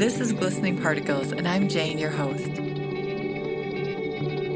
[0.00, 2.48] This is Glistening Particles, and I'm Jane, your host.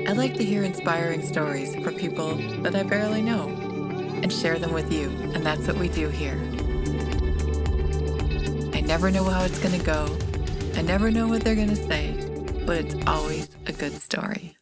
[0.08, 3.48] I like to hear inspiring stories for people that I barely know
[4.22, 6.40] and share them with you, and that's what we do here.
[8.72, 10.16] I never know how it's going to go,
[10.76, 12.14] I never know what they're going to say,
[12.64, 14.53] but it's always a good story.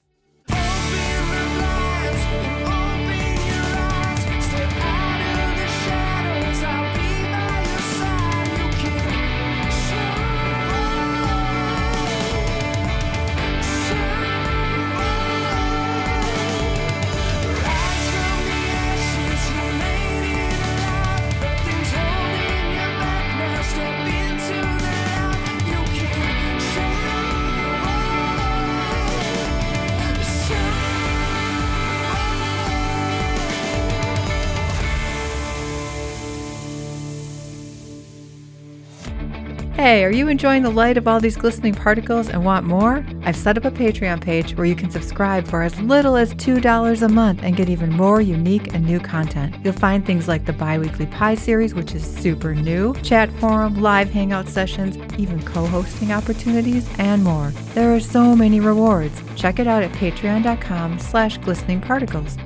[39.92, 43.04] Hey, are you enjoying the light of all these glistening particles and want more?
[43.24, 47.02] I've set up a Patreon page where you can subscribe for as little as $2
[47.02, 49.54] a month and get even more unique and new content.
[49.62, 53.82] You'll find things like the bi weekly pie series, which is super new, chat forum,
[53.82, 57.50] live hangout sessions, even co hosting opportunities, and more.
[57.74, 59.20] There are so many rewards.
[59.36, 62.38] Check it out at patreon.com slash glistening particles.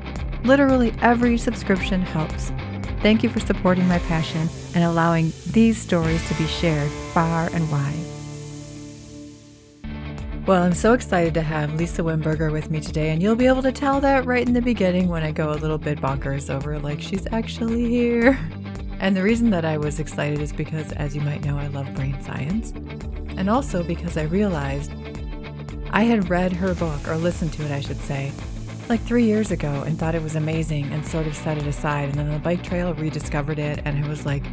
[0.43, 2.51] Literally every subscription helps.
[3.07, 7.71] Thank you for supporting my passion and allowing these stories to be shared far and
[7.71, 8.05] wide.
[10.45, 13.62] Well, I'm so excited to have Lisa Wimberger with me today, and you'll be able
[13.62, 16.81] to tell that right in the beginning when I go a little bit bonkers over
[16.81, 18.37] like she's actually here.
[18.99, 21.95] And the reason that I was excited is because, as you might know, I love
[21.95, 22.73] brain science,
[23.37, 24.91] and also because I realized
[25.93, 28.33] I had read her book, or listened to it, I should say,
[28.89, 32.09] like three years ago and thought it was amazing and sort of set it aside.
[32.09, 34.45] And then on the bike trail, rediscovered it, and it was like,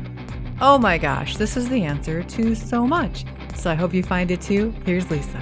[0.60, 3.26] oh my gosh, this is the answer to so much.
[3.56, 4.74] So I hope you find it too.
[4.86, 5.40] Here's Lisa.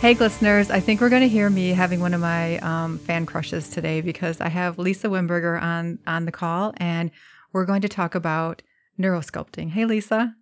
[0.00, 3.24] Hey, listeners, I think we're going to hear me having one of my um, fan
[3.24, 7.12] crushes today because I have Lisa Wimberger on, on the call and
[7.52, 8.62] we're going to talk about
[9.00, 9.70] neurosculpting.
[9.70, 10.34] Hey, Lisa.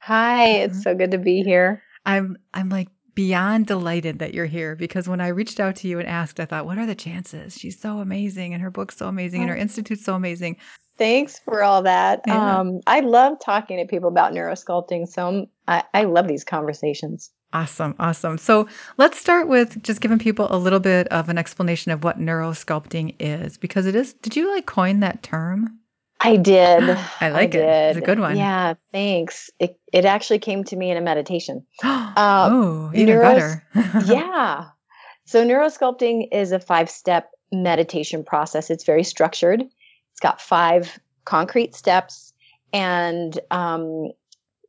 [0.00, 1.82] Hi, it's so good to be here.
[2.04, 5.98] I'm I'm like beyond delighted that you're here because when I reached out to you
[5.98, 7.56] and asked, I thought, what are the chances?
[7.56, 9.60] She's so amazing and her book's so amazing and her oh.
[9.60, 10.56] institute's so amazing.
[10.96, 12.22] Thanks for all that.
[12.26, 12.58] Yeah.
[12.58, 15.08] Um, I love talking to people about neurosculpting.
[15.08, 17.30] So I, I love these conversations.
[17.52, 17.94] Awesome.
[17.98, 18.38] Awesome.
[18.38, 22.18] So let's start with just giving people a little bit of an explanation of what
[22.18, 25.78] neurosculpting is because it is, did you like coin that term?
[26.24, 26.82] I did.
[27.20, 27.50] I like I it.
[27.50, 27.96] Did.
[27.96, 28.36] It's a good one.
[28.36, 29.50] Yeah, thanks.
[29.58, 31.66] It it actually came to me in a meditation.
[31.82, 34.06] Um, oh, even neuros- better.
[34.06, 34.68] yeah.
[35.26, 38.70] So neurosculpting is a five step meditation process.
[38.70, 39.60] It's very structured.
[39.60, 42.32] It's got five concrete steps,
[42.72, 44.10] and um,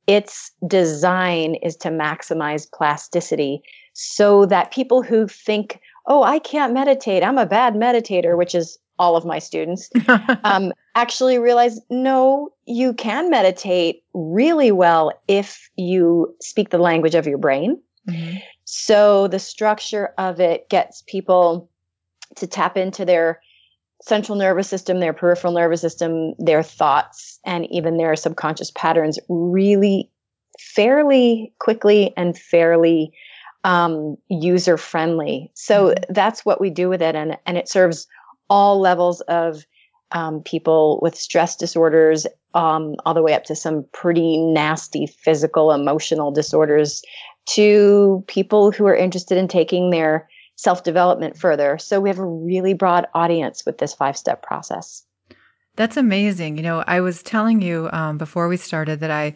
[0.08, 3.62] its design is to maximize plasticity,
[3.94, 7.24] so that people who think, "Oh, I can't meditate.
[7.24, 9.90] I'm a bad meditator," which is all of my students,
[10.44, 17.28] um, actually realize no, you can meditate really well if you speak the language of
[17.28, 17.80] your brain.
[18.10, 18.38] Mm-hmm.
[18.66, 21.70] So the structure of it gets people
[22.36, 23.42] to tap into their
[24.02, 30.10] central nervous system, their peripheral nervous system, their thoughts, and even their subconscious patterns really
[30.60, 33.12] fairly quickly and fairly
[33.64, 35.52] um, user friendly.
[35.56, 36.14] So mm-hmm.
[36.14, 37.16] that's what we do with it.
[37.16, 38.08] And, and it serves
[38.50, 39.66] all levels of
[40.12, 45.72] um, people with stress disorders, um, all the way up to some pretty nasty physical,
[45.72, 47.02] emotional disorders,
[47.48, 51.78] to people who are interested in taking their self development further.
[51.78, 55.04] So we have a really broad audience with this five step process.
[55.76, 56.56] That's amazing.
[56.58, 59.36] You know, I was telling you um, before we started that I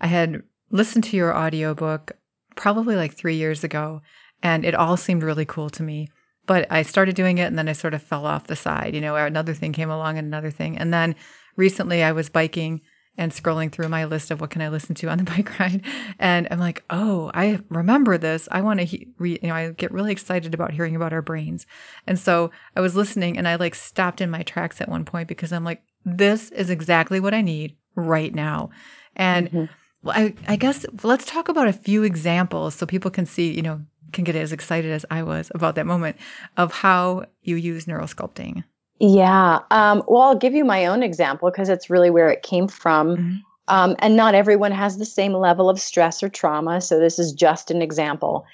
[0.00, 2.12] I had listened to your audiobook
[2.54, 4.02] probably like three years ago,
[4.42, 6.08] and it all seemed really cool to me
[6.46, 8.94] but I started doing it and then I sort of fell off the side.
[8.94, 10.76] You know, another thing came along and another thing.
[10.76, 11.14] And then
[11.56, 12.80] recently I was biking
[13.18, 15.82] and scrolling through my list of what can I listen to on the bike ride.
[16.18, 18.48] And I'm like, oh, I remember this.
[18.50, 21.22] I want to, he- re- you know, I get really excited about hearing about our
[21.22, 21.66] brains.
[22.06, 25.28] And so I was listening and I like stopped in my tracks at one point
[25.28, 28.70] because I'm like, this is exactly what I need right now.
[29.14, 29.64] And mm-hmm.
[30.02, 33.62] well, I, I guess let's talk about a few examples so people can see, you
[33.62, 36.16] know, can get as excited as I was about that moment
[36.56, 38.64] of how you use neurosculpting.
[38.98, 39.60] Yeah.
[39.70, 43.16] Um, well, I'll give you my own example because it's really where it came from.
[43.16, 43.34] Mm-hmm.
[43.68, 46.80] Um, and not everyone has the same level of stress or trauma.
[46.80, 48.44] So this is just an example.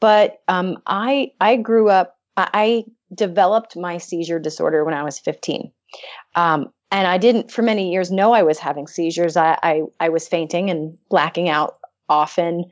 [0.00, 2.18] But um, I I grew up.
[2.36, 2.84] I
[3.14, 5.70] developed my seizure disorder when I was 15.
[6.34, 9.36] Um, and I didn't for many years know I was having seizures.
[9.36, 12.64] I, I, I was fainting and blacking out often,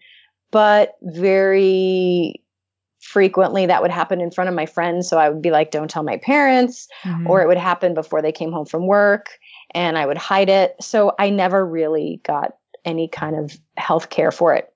[0.51, 2.43] but very
[3.01, 5.09] frequently that would happen in front of my friends.
[5.09, 7.27] So I would be like, don't tell my parents, mm-hmm.
[7.29, 9.31] or it would happen before they came home from work
[9.75, 10.77] and I would hide it.
[10.81, 12.53] So I never really got
[12.85, 14.73] any kind of health care for it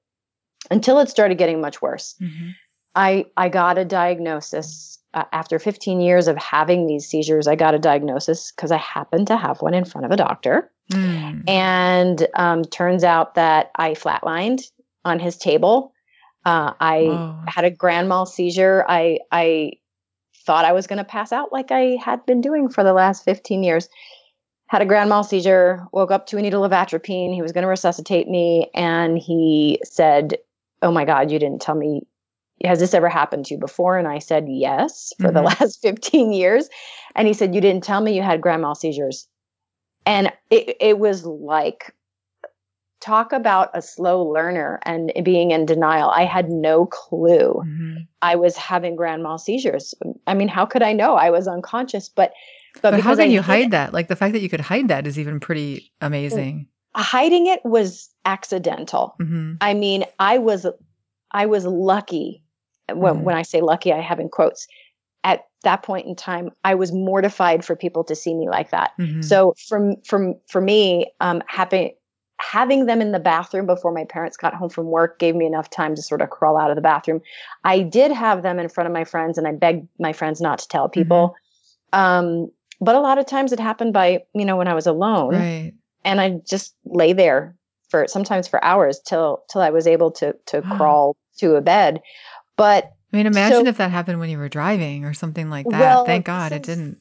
[0.71, 2.15] until it started getting much worse.
[2.20, 2.50] Mm-hmm.
[2.94, 7.75] I, I got a diagnosis uh, after 15 years of having these seizures, I got
[7.75, 10.70] a diagnosis because I happened to have one in front of a doctor.
[10.93, 11.49] Mm.
[11.49, 14.62] And um, turns out that I flatlined
[15.05, 15.93] on his table.
[16.45, 17.45] Uh, I oh.
[17.47, 18.85] had a grand mal seizure.
[18.89, 19.73] I I
[20.45, 23.25] thought I was going to pass out like I had been doing for the last
[23.25, 23.89] 15 years.
[24.67, 25.87] Had a grand mal seizure.
[25.93, 27.33] Woke up to a needle of atropine.
[27.33, 30.37] He was going to resuscitate me, and he said,
[30.83, 32.03] "Oh my God, you didn't tell me
[32.62, 33.99] has this ever happened to you before?
[33.99, 35.37] And I said, yes, for mm-hmm.
[35.37, 36.69] the last 15 years.
[37.15, 39.29] And he said, you didn't tell me you had grand mal seizures.
[40.06, 41.95] And it, it was like,
[43.05, 46.09] talk about a slow learner and being in denial.
[46.09, 47.97] I had no clue mm-hmm.
[48.23, 49.95] I was having grand mal seizures.
[50.27, 51.15] I mean, how could I know?
[51.15, 52.33] I was unconscious, but
[52.83, 53.93] but, but how can I you hide that?
[53.93, 56.67] Like the fact that you could hide that is even pretty amazing.
[56.97, 59.15] Hiding it was accidental.
[59.21, 59.55] Mm-hmm.
[59.61, 60.67] I mean, I was
[61.31, 62.43] I was lucky
[62.93, 63.25] when, mm-hmm.
[63.25, 64.67] when I say lucky, I have in quotes.
[65.23, 68.93] At that point in time, I was mortified for people to see me like that.
[68.99, 69.23] Mm-hmm.
[69.23, 71.93] So from from for me, um, having
[72.40, 75.70] having them in the bathroom before my parents got home from work gave me enough
[75.70, 77.20] time to sort of crawl out of the bathroom.
[77.62, 80.58] I did have them in front of my friends, and I begged my friends not
[80.60, 81.34] to tell people.
[81.92, 82.00] Mm-hmm.
[82.00, 82.50] Um,
[82.81, 85.72] but a lot of times it happened by you know when I was alone, right.
[86.04, 87.56] and I just lay there
[87.88, 92.02] for sometimes for hours till till I was able to to crawl to a bed.
[92.56, 95.66] But I mean, imagine so, if that happened when you were driving or something like
[95.69, 95.78] that.
[95.78, 96.98] Well, Thank God it didn't.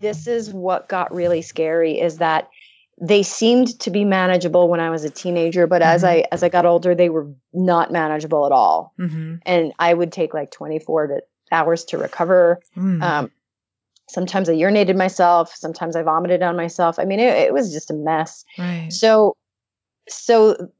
[0.00, 2.48] This is what got really scary is that
[3.00, 5.90] they seemed to be manageable when I was a teenager, but mm-hmm.
[5.90, 8.94] as I as I got older, they were not manageable at all.
[8.98, 9.36] Mm-hmm.
[9.46, 12.60] And I would take like 24 to, hours to recover.
[12.76, 13.02] Mm.
[13.02, 13.30] Um,
[14.08, 15.54] sometimes I urinated myself.
[15.54, 16.98] Sometimes I vomited on myself.
[16.98, 18.44] I mean, it, it was just a mess.
[18.58, 18.92] Right.
[18.92, 19.36] So,
[20.08, 20.70] so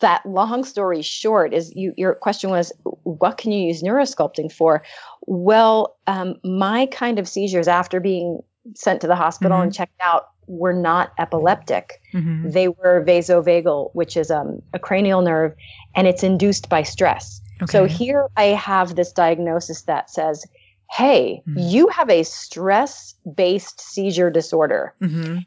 [0.00, 4.82] that long story short is you, your question was what can you use neurosculpting for
[5.26, 8.40] well um, my kind of seizures after being
[8.74, 9.64] sent to the hospital mm-hmm.
[9.64, 12.48] and checked out were not epileptic mm-hmm.
[12.50, 15.54] they were vasovagal which is um, a cranial nerve
[15.94, 17.70] and it's induced by stress okay.
[17.70, 20.46] so here i have this diagnosis that says
[20.90, 21.58] hey mm-hmm.
[21.58, 25.38] you have a stress based seizure disorder mm-hmm.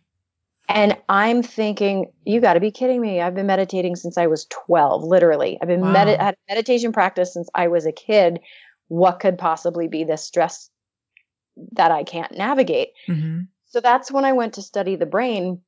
[0.70, 3.22] And I'm thinking, you got to be kidding me.
[3.22, 5.58] I've been meditating since I was 12, literally.
[5.60, 5.92] I've been wow.
[5.92, 8.40] med- had meditation practice since I was a kid.
[8.88, 10.70] What could possibly be this stress
[11.72, 12.90] that I can't navigate?
[13.08, 13.42] Mm-hmm.
[13.70, 15.62] So that's when I went to study the brain.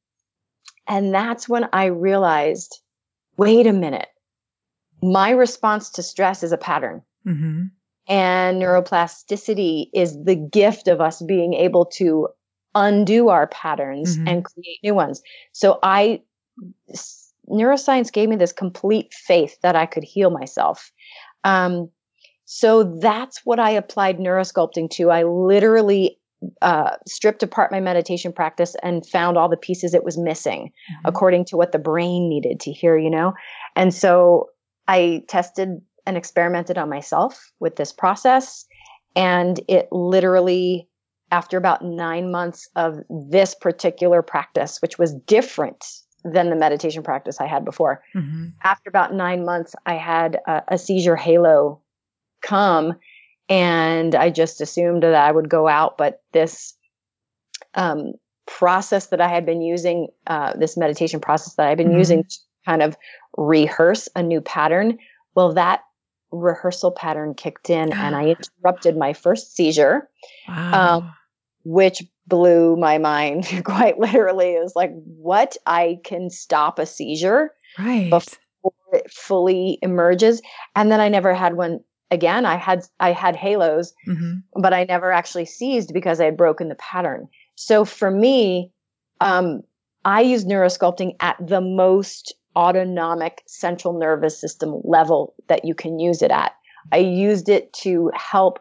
[0.88, 2.82] And that's when I realized
[3.38, 4.10] wait a minute.
[5.02, 7.02] My response to stress is a pattern.
[7.26, 7.64] Mm-hmm.
[8.08, 12.28] And neuroplasticity is the gift of us being able to
[12.76, 14.28] undo our patterns mm-hmm.
[14.28, 15.22] and create new ones.
[15.54, 16.22] So I
[17.50, 20.92] neuroscience gave me this complete faith that I could heal myself.
[21.44, 21.90] Um,
[22.46, 25.10] so that's what I applied neurosculpting to.
[25.12, 26.18] I literally
[26.62, 31.08] uh, stripped apart my meditation practice and found all the pieces it was missing mm-hmm.
[31.08, 33.34] according to what the brain needed to hear, you know?
[33.76, 34.50] And so
[34.88, 38.66] I tested and experimented on myself with this process.
[39.16, 40.88] And it literally
[41.32, 45.86] after about nine months of this particular practice, which was different
[46.24, 48.04] than the meditation practice I had before.
[48.16, 48.48] Mm-hmm.
[48.64, 51.82] After about nine months, I had a, a, seizure halo
[52.42, 52.94] come,
[53.52, 55.98] and I just assumed that I would go out.
[55.98, 56.74] But this
[57.76, 58.14] um,
[58.48, 61.98] process that I had been using, uh, this meditation process that I've been mm-hmm.
[61.98, 62.96] using to kind of
[63.38, 64.98] rehearse a new pattern,
[65.36, 65.82] well, that
[66.32, 70.10] rehearsal pattern kicked in and I interrupted my first seizure.
[70.48, 70.98] Wow.
[70.98, 71.14] Um,
[71.64, 74.54] which blew my mind quite literally.
[74.54, 75.58] It was like, what?
[75.66, 78.10] I can stop a seizure right.
[78.10, 80.42] before it fully emerges.
[80.74, 81.82] And then I never had one
[82.12, 82.46] again.
[82.46, 84.62] I had I had halos, mm-hmm.
[84.62, 87.28] but I never actually seized because I had broken the pattern.
[87.56, 88.72] So for me,
[89.22, 89.62] um,
[90.06, 96.22] I use neurosculpting at the most autonomic central nervous system level that you can use
[96.22, 96.52] it at.
[96.92, 98.60] I used it to help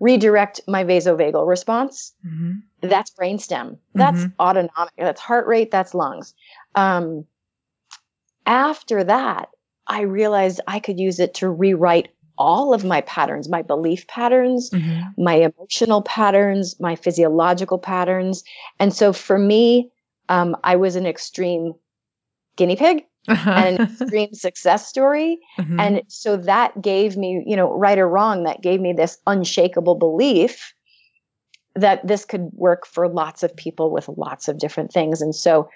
[0.00, 2.14] redirect my vasovagal response.
[2.26, 2.88] Mm-hmm.
[2.88, 3.78] That's brainstem.
[3.94, 4.40] That's mm-hmm.
[4.40, 4.94] autonomic.
[4.96, 5.70] That's heart rate.
[5.70, 6.34] That's lungs.
[6.74, 7.26] Um,
[8.46, 9.50] after that,
[9.86, 12.08] I realized I could use it to rewrite
[12.40, 15.22] all of my patterns, my belief patterns, mm-hmm.
[15.22, 18.42] my emotional patterns, my physiological patterns.
[18.78, 19.90] And so for me,
[20.30, 21.74] um, I was an extreme
[22.56, 23.50] guinea pig uh-huh.
[23.50, 25.38] and an extreme success story.
[25.58, 25.78] Mm-hmm.
[25.80, 29.96] And so that gave me, you know, right or wrong, that gave me this unshakable
[29.96, 30.72] belief
[31.74, 35.20] that this could work for lots of people with lots of different things.
[35.20, 35.68] And so,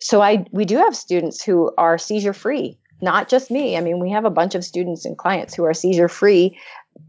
[0.00, 3.76] so I, we do have students who are seizure free, not just me.
[3.76, 6.58] I mean, we have a bunch of students and clients who are seizure free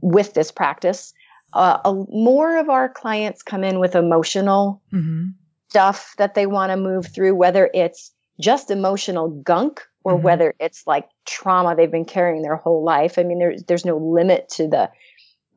[0.02, 1.14] with this practice.
[1.54, 5.28] Uh, a, more of our clients come in with emotional mm-hmm.
[5.70, 10.24] stuff that they want to move through, whether it's just emotional gunk or mm-hmm.
[10.24, 13.18] whether it's like trauma they've been carrying their whole life.
[13.18, 14.92] I mean, there's there's no limit to the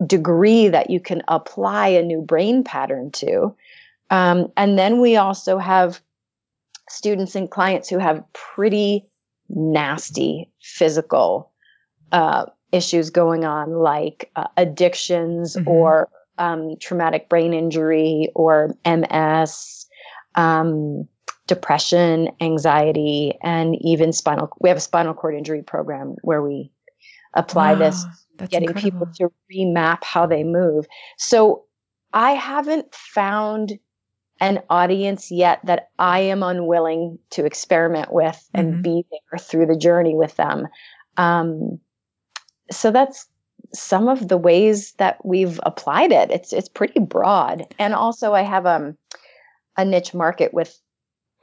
[0.07, 3.55] degree that you can apply a new brain pattern to.
[4.11, 6.01] Um, and then we also have
[6.89, 9.05] students and clients who have pretty
[9.49, 11.51] nasty physical
[12.13, 15.69] uh, issues going on, like uh, addictions mm-hmm.
[15.69, 19.87] or um, traumatic brain injury or MS.
[20.35, 21.09] Um,
[21.49, 24.51] depression, anxiety, and even spinal.
[24.61, 26.71] We have a spinal cord injury program where we
[27.35, 28.05] apply wow, this,
[28.51, 29.07] getting incredible.
[29.07, 30.87] people to remap how they move.
[31.17, 31.65] So
[32.13, 33.79] I haven't found
[34.41, 38.83] an audience yet that I am unwilling to experiment with and mm-hmm.
[38.83, 40.69] be there through the journey with them.
[41.17, 41.81] Um,
[42.71, 43.27] so that's
[43.75, 46.31] some of the ways that we've applied it.
[46.31, 48.97] It's it's pretty broad, and also I have um,
[49.77, 50.81] a niche market with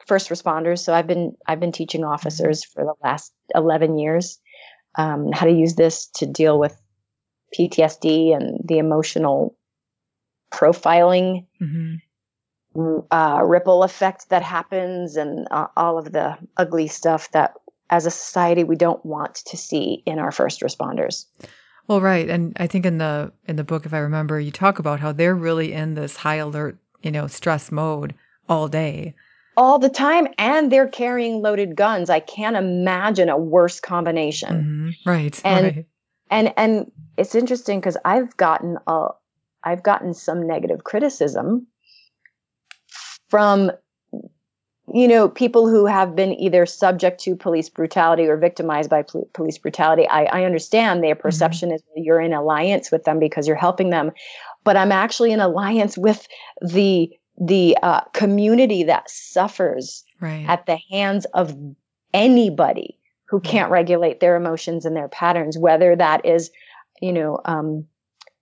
[0.05, 0.79] first responders.
[0.79, 4.39] So I've been I've been teaching officers for the last eleven years
[4.97, 6.79] um, how to use this to deal with
[7.57, 9.55] PTSD and the emotional
[10.51, 11.95] profiling mm-hmm.
[13.11, 17.53] Uh, ripple effect that happens, and uh, all of the ugly stuff that
[17.89, 21.25] as a society we don't want to see in our first responders.
[21.87, 24.79] Well, right, and I think in the in the book, if I remember, you talk
[24.79, 28.15] about how they're really in this high alert, you know, stress mode
[28.49, 29.15] all day
[29.57, 35.09] all the time and they're carrying loaded guns i can't imagine a worse combination mm-hmm.
[35.09, 35.85] right and right.
[36.29, 39.07] and and it's interesting because i've gotten a
[39.63, 41.67] i've gotten some negative criticism
[43.35, 43.71] from
[44.93, 49.29] you know people who have been either subject to police brutality or victimized by pol-
[49.33, 51.21] police brutality I, I understand their mm-hmm.
[51.21, 51.75] perception mm-hmm.
[51.75, 54.11] is you're in alliance with them because you're helping them
[54.63, 56.27] but i'm actually in alliance with
[56.61, 60.45] the the uh, community that suffers right.
[60.47, 61.55] at the hands of
[62.13, 66.51] anybody who can't regulate their emotions and their patterns, whether that is,
[67.01, 67.85] you know, um,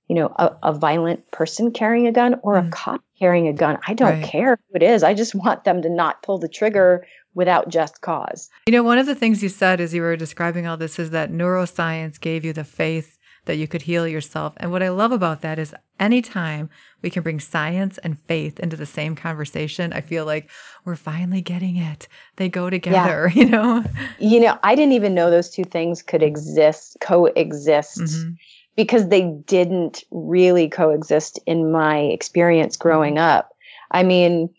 [0.08, 2.68] you know, a, a, violent person carrying a gun or mm.
[2.68, 3.78] a cop carrying a gun.
[3.88, 4.24] I don't right.
[4.24, 5.02] care who it is.
[5.02, 8.50] I just want them to not pull the trigger without just cause.
[8.68, 11.12] You know, one of the things you said as you were describing all this is
[11.12, 14.54] that neuroscience gave you the faith that you could heal yourself.
[14.58, 16.70] And what I love about that is anytime
[17.02, 20.50] we can bring science and faith into the same conversation, I feel like
[20.86, 22.08] we're finally getting it.
[22.38, 23.42] They go together, yeah.
[23.44, 23.84] you know?
[24.20, 28.00] You know, I didn't even know those two things could exist, coexist.
[28.00, 28.32] Mm-hmm.
[28.76, 33.38] Because they didn't really coexist in my experience growing mm-hmm.
[33.38, 33.50] up.
[33.92, 34.50] I mean,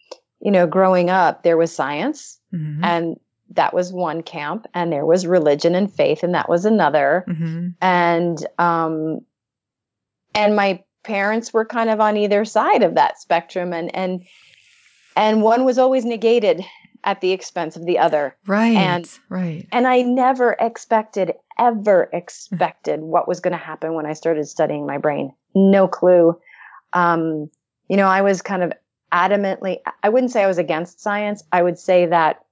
[0.41, 2.85] you know, growing up, there was science mm-hmm.
[2.85, 3.17] and
[3.51, 7.69] that was one camp and there was religion and faith and that was another mm-hmm.
[7.81, 9.21] and um
[10.35, 14.25] and my parents were kind of on either side of that spectrum and and
[15.17, 16.65] and one was always negated
[17.05, 18.37] at the expense of the other.
[18.47, 19.69] Right and right.
[19.73, 24.87] and i never expected ever expected what was going to happen when i started studying
[24.87, 25.33] my brain.
[25.55, 26.39] No clue.
[26.93, 27.51] Um
[27.89, 28.73] you know i was kind of
[29.13, 31.45] adamantly i wouldn't say i was against science.
[31.53, 32.45] I would say that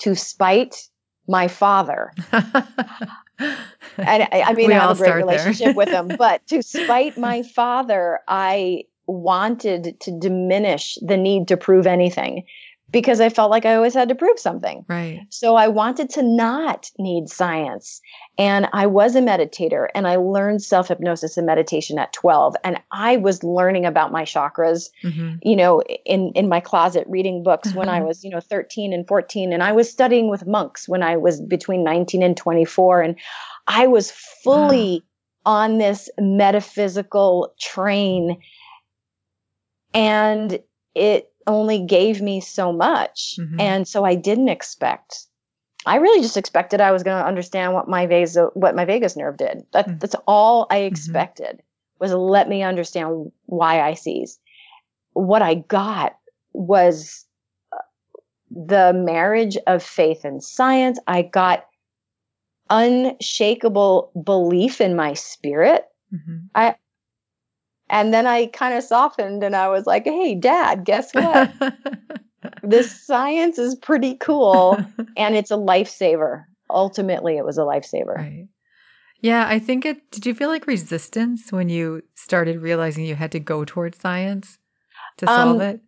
[0.00, 0.88] to spite
[1.28, 2.12] my father.
[2.32, 2.62] and
[3.98, 7.42] I, I mean, we I have a great relationship with him, but to spite my
[7.42, 12.44] father, I wanted to diminish the need to prove anything
[12.94, 14.84] because I felt like I always had to prove something.
[14.88, 15.26] Right.
[15.28, 18.00] So I wanted to not need science.
[18.38, 22.54] And I was a meditator and I learned self hypnosis and meditation at 12.
[22.62, 25.38] And I was learning about my chakras, mm-hmm.
[25.42, 27.78] you know, in, in my closet reading books mm-hmm.
[27.78, 29.52] when I was, you know, 13 and 14.
[29.52, 33.02] And I was studying with monks when I was between 19 and 24.
[33.02, 33.16] And
[33.66, 35.02] I was fully
[35.44, 35.52] wow.
[35.52, 38.38] on this metaphysical train.
[39.92, 40.60] And
[40.94, 43.36] it only gave me so much.
[43.38, 43.60] Mm-hmm.
[43.60, 45.26] And so I didn't expect.
[45.86, 49.16] I really just expected I was going to understand what my vas what my vagus
[49.16, 49.64] nerve did.
[49.72, 49.98] That, mm-hmm.
[49.98, 50.86] That's all I mm-hmm.
[50.86, 51.62] expected
[52.00, 54.38] was let me understand why I seize.
[55.12, 56.16] What I got
[56.52, 57.24] was
[57.72, 57.78] uh,
[58.50, 60.98] the marriage of faith and science.
[61.06, 61.66] I got
[62.70, 65.84] unshakable belief in my spirit.
[66.12, 66.46] Mm-hmm.
[66.54, 66.76] I
[67.88, 71.52] and then I kind of softened and I was like, "Hey, dad, guess what?
[72.62, 74.82] this science is pretty cool
[75.16, 78.16] and it's a lifesaver." Ultimately, it was a lifesaver.
[78.16, 78.48] Right.
[79.20, 83.32] Yeah, I think it did you feel like resistance when you started realizing you had
[83.32, 84.58] to go towards science
[85.18, 85.80] to solve um, it?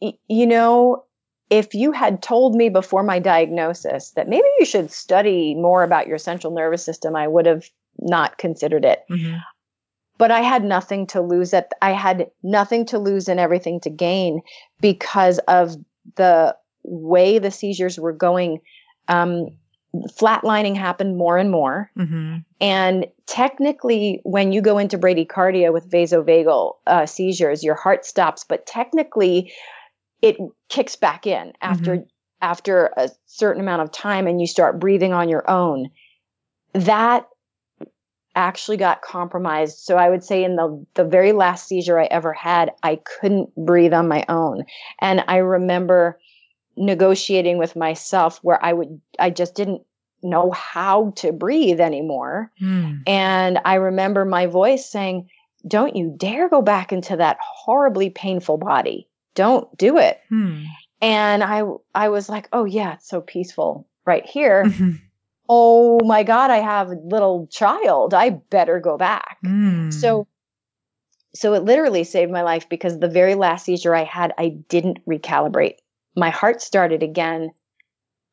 [0.00, 1.04] Y- you know,
[1.48, 6.06] if you had told me before my diagnosis that maybe you should study more about
[6.06, 7.64] your central nervous system, I would have
[7.98, 9.00] not considered it.
[9.10, 9.36] Mm-hmm.
[10.18, 13.90] But I had nothing to lose at I had nothing to lose and everything to
[13.90, 14.42] gain
[14.80, 15.76] because of
[16.16, 18.60] the way the seizures were going.
[19.08, 19.48] Um,
[20.08, 21.90] flatlining happened more and more.
[21.98, 22.38] Mm-hmm.
[22.60, 28.44] And technically, when you go into bradycardia with vasovagal uh, seizures, your heart stops.
[28.48, 29.52] But technically,
[30.22, 30.36] it
[30.68, 32.06] kicks back in after mm-hmm.
[32.40, 35.90] after a certain amount of time and you start breathing on your own
[36.74, 37.26] that
[38.34, 42.32] actually got compromised so i would say in the the very last seizure i ever
[42.32, 44.64] had i couldn't breathe on my own
[45.00, 46.18] and i remember
[46.76, 49.82] negotiating with myself where i would i just didn't
[50.22, 52.98] know how to breathe anymore mm.
[53.06, 55.28] and i remember my voice saying
[55.66, 60.20] don't you dare go back into that horribly painful body don't do it.
[60.28, 60.64] Hmm.
[61.00, 61.62] And I
[61.94, 64.64] I was like, oh yeah, it's so peaceful right here.
[64.64, 64.90] Mm-hmm.
[65.48, 68.14] Oh my God, I have a little child.
[68.14, 69.38] I better go back.
[69.44, 69.92] Mm.
[69.92, 70.26] So
[71.34, 75.04] so it literally saved my life because the very last seizure I had, I didn't
[75.06, 75.76] recalibrate.
[76.14, 77.52] My heart started again,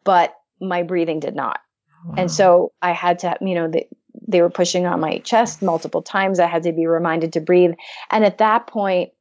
[0.04, 1.60] but my breathing did not.
[2.06, 2.16] Wow.
[2.18, 3.86] And so I had to, you know, the,
[4.28, 6.40] they were pushing on my chest multiple times.
[6.40, 7.72] I had to be reminded to breathe.
[8.12, 9.12] And at that point,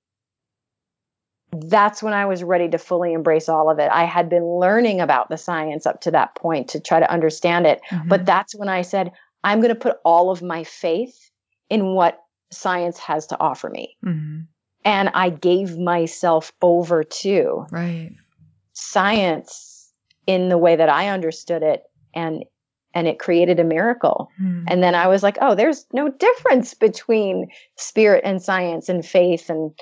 [1.53, 3.91] that's when I was ready to fully embrace all of it.
[3.93, 7.67] I had been learning about the science up to that point to try to understand
[7.67, 7.81] it.
[7.91, 8.09] Mm-hmm.
[8.09, 9.13] But that's when I said,
[9.45, 11.31] I'm going to put all of my faith
[11.71, 13.97] in what science has to offer me.
[14.05, 14.41] Mm-hmm.
[14.85, 18.13] And I gave myself over to right.
[18.73, 19.93] science
[20.27, 21.83] in the way that I understood it.
[22.15, 22.45] And
[22.95, 24.31] and it created a miracle.
[24.43, 24.65] Mm.
[24.67, 29.51] And then I was like, oh, there's no difference between spirit and science and faith
[29.51, 29.73] and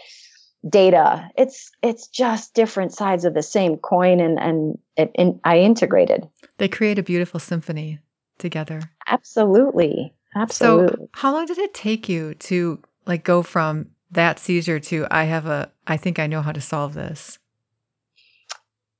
[0.68, 1.30] data.
[1.36, 6.28] It's it's just different sides of the same coin, and and it, and I integrated.
[6.58, 8.00] They create a beautiful symphony
[8.38, 8.80] together.
[9.06, 10.96] Absolutely, absolutely.
[10.96, 15.24] So, how long did it take you to like go from that seizure to I
[15.24, 17.38] have a I think I know how to solve this?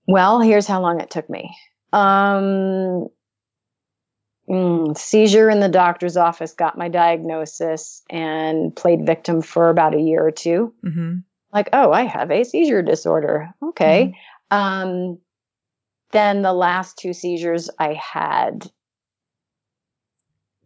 [0.07, 1.57] Well, here's how long it took me.
[1.93, 3.09] Um,
[4.49, 10.01] mm, seizure in the doctor's office got my diagnosis and played victim for about a
[10.01, 11.17] year or 2 mm-hmm
[11.53, 13.51] like, oh, I have a seizure disorder.
[13.63, 14.15] Okay.
[14.51, 14.57] Mm-hmm.
[14.57, 15.19] Um,
[16.13, 18.71] then the last two seizures I had,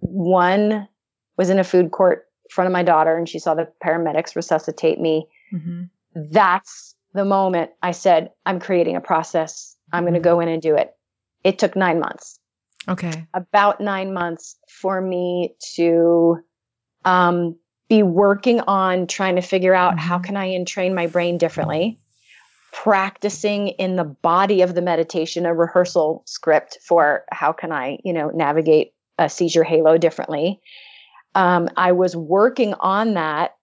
[0.01, 0.89] one
[1.37, 4.37] was in a food court in front of my daughter, and she saw the paramedics
[4.37, 5.27] resuscitate me.
[5.53, 5.85] Mm-hmm.
[6.15, 9.77] That's the moment I said, I'm creating a process.
[9.93, 10.25] I'm going to mm-hmm.
[10.25, 10.95] go in and do it.
[11.43, 12.39] It took nine months.
[12.89, 13.27] Okay.
[13.35, 16.39] About nine months for me to
[17.05, 17.57] um,
[17.91, 20.25] be working on trying to figure out how mm-hmm.
[20.25, 21.99] can I entrain my brain differently,
[22.73, 28.13] practicing in the body of the meditation a rehearsal script for how can I, you
[28.13, 30.61] know, navigate a seizure halo differently.
[31.35, 33.57] Um, I was working on that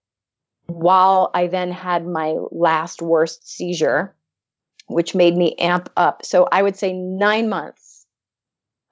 [0.68, 4.14] while I then had my last worst seizure,
[4.88, 6.26] which made me amp up.
[6.26, 8.06] So I would say nine months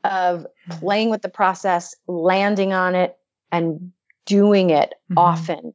[0.05, 0.79] of mm-hmm.
[0.79, 3.17] playing with the process, landing on it,
[3.51, 3.91] and
[4.25, 5.17] doing it mm-hmm.
[5.17, 5.73] often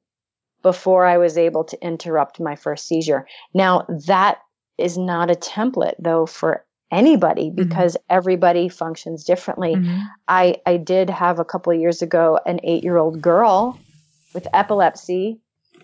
[0.63, 3.27] before I was able to interrupt my first seizure.
[3.55, 4.39] Now, that
[4.79, 7.69] is not a template though for anybody mm-hmm.
[7.69, 8.17] because mm-hmm.
[8.17, 9.77] everybody functions differently.
[9.77, 10.01] Mm-hmm.
[10.29, 13.79] I, I did have a couple of years ago an eight year old girl
[14.35, 15.39] with epilepsy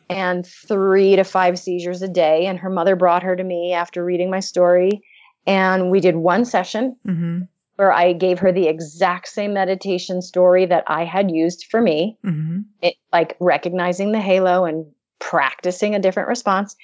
[0.09, 2.47] and three to five seizures a day.
[2.47, 5.03] And her mother brought her to me after reading my story.
[5.47, 6.97] And we did one session.
[7.07, 7.43] Mm-hmm
[7.77, 12.19] where I gave her the exact same meditation story that I had used for me,
[12.25, 12.61] mm-hmm.
[12.83, 14.87] it, like recognizing the halo and
[15.19, 16.75] practicing a different response.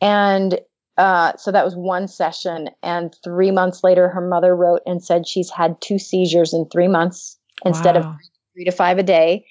[0.00, 0.60] And
[0.98, 2.70] uh, so that was one session.
[2.82, 6.88] And three months later, her mother wrote and said she's had two seizures in three
[6.88, 8.10] months instead wow.
[8.10, 8.16] of
[8.54, 9.46] three to five a day.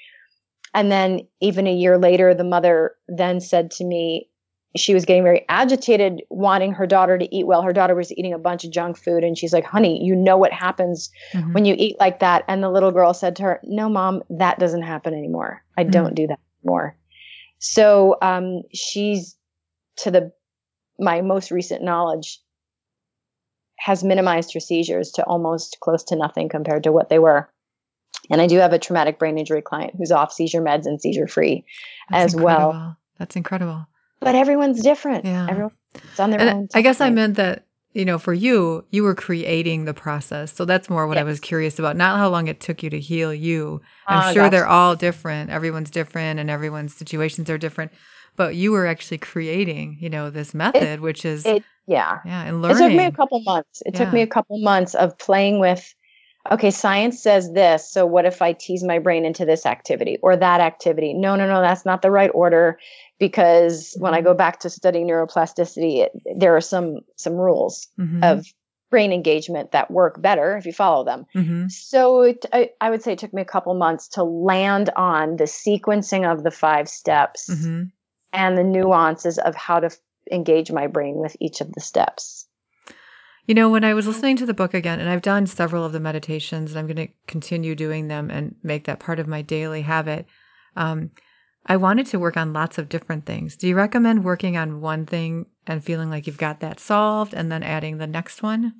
[0.73, 4.29] And then even a year later, the mother then said to me,
[4.75, 8.33] she was getting very agitated wanting her daughter to eat well her daughter was eating
[8.33, 11.53] a bunch of junk food and she's like honey you know what happens mm-hmm.
[11.53, 14.59] when you eat like that and the little girl said to her no mom that
[14.59, 15.91] doesn't happen anymore i mm-hmm.
[15.91, 16.95] don't do that anymore
[17.61, 19.37] so um, she's
[19.97, 20.31] to the
[20.99, 22.39] my most recent knowledge
[23.77, 27.49] has minimized her seizures to almost close to nothing compared to what they were.
[28.29, 31.27] And I do have a traumatic brain injury client who's off seizure meds and seizure
[31.27, 31.65] free
[32.11, 32.71] as incredible.
[32.71, 32.97] well.
[33.17, 33.87] That's incredible.
[34.21, 35.25] But everyone's different.
[35.25, 35.47] Yeah.
[35.49, 35.73] Everyone's
[36.19, 36.67] on their And own.
[36.73, 40.53] I guess I meant that, you know, for you, you were creating the process.
[40.53, 41.97] So that's more what I was curious about.
[41.97, 43.81] Not how long it took you to heal you.
[44.07, 44.51] I'm Oh, sure gotcha.
[44.51, 45.49] they're all different.
[45.49, 47.91] Everyone's different and everyone's situations are different.
[48.37, 52.19] But you were actually creating, you know, this method, which is, it- yeah.
[52.25, 52.77] yeah, and learning.
[52.77, 53.81] It took me a couple months.
[53.85, 55.93] It took me a couple months of playing with,
[56.49, 57.91] okay, science says this.
[57.91, 61.13] So what if I tease my brain into this activity or that activity?
[61.13, 62.79] No, no, no, that's not the right order.
[63.21, 64.17] Because when Mm-hmm.
[64.17, 68.23] I go back to studying neuroplasticity, it, there are some some rules Mhm.
[68.23, 68.47] of
[68.89, 71.25] brain engagement that work better if you follow them.
[71.35, 71.71] Mhm.
[71.71, 75.37] So it, I, I would say it took me a couple months to land on
[75.37, 77.91] the sequencing of the five steps Mhm.
[78.33, 79.97] and the nuances of how to f-
[80.31, 82.47] engage my brain with each of the steps.
[83.45, 85.91] You know, when I was listening to the book again, and I've done several of
[85.93, 89.41] the meditations, and I'm going to continue doing them and make that part of my
[89.43, 90.25] daily habit.
[90.75, 91.11] Um,
[91.65, 93.55] I wanted to work on lots of different things.
[93.55, 97.51] Do you recommend working on one thing and feeling like you've got that solved, and
[97.51, 98.73] then adding the next one?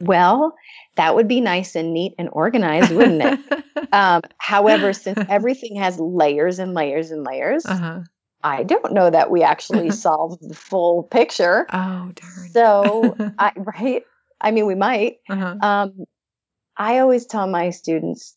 [0.00, 0.54] Well,
[0.96, 3.40] that would be nice and neat and organized, wouldn't it?
[3.92, 8.00] Um, however, since everything has layers and layers and layers, uh-huh.
[8.42, 11.66] I don't know that we actually solved the full picture.
[11.72, 12.48] Oh darn.
[12.50, 14.02] So, I, right?
[14.40, 15.18] I mean, we might.
[15.28, 15.56] uh-huh.
[15.60, 16.04] Um,
[16.76, 18.36] I always tell my students,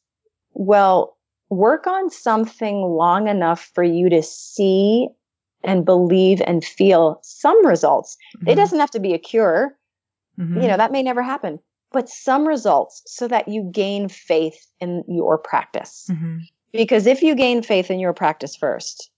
[0.53, 1.17] well,
[1.49, 5.07] work on something long enough for you to see
[5.63, 8.15] and believe and feel some results.
[8.47, 9.77] It doesn't have to be a cure.
[10.39, 10.61] Mhm.
[10.61, 11.59] You know, that may never happen,
[11.91, 16.07] but some results so that you gain faith in your practice.
[16.09, 16.41] Mhm.
[16.71, 19.09] Because if you gain faith in your practice first,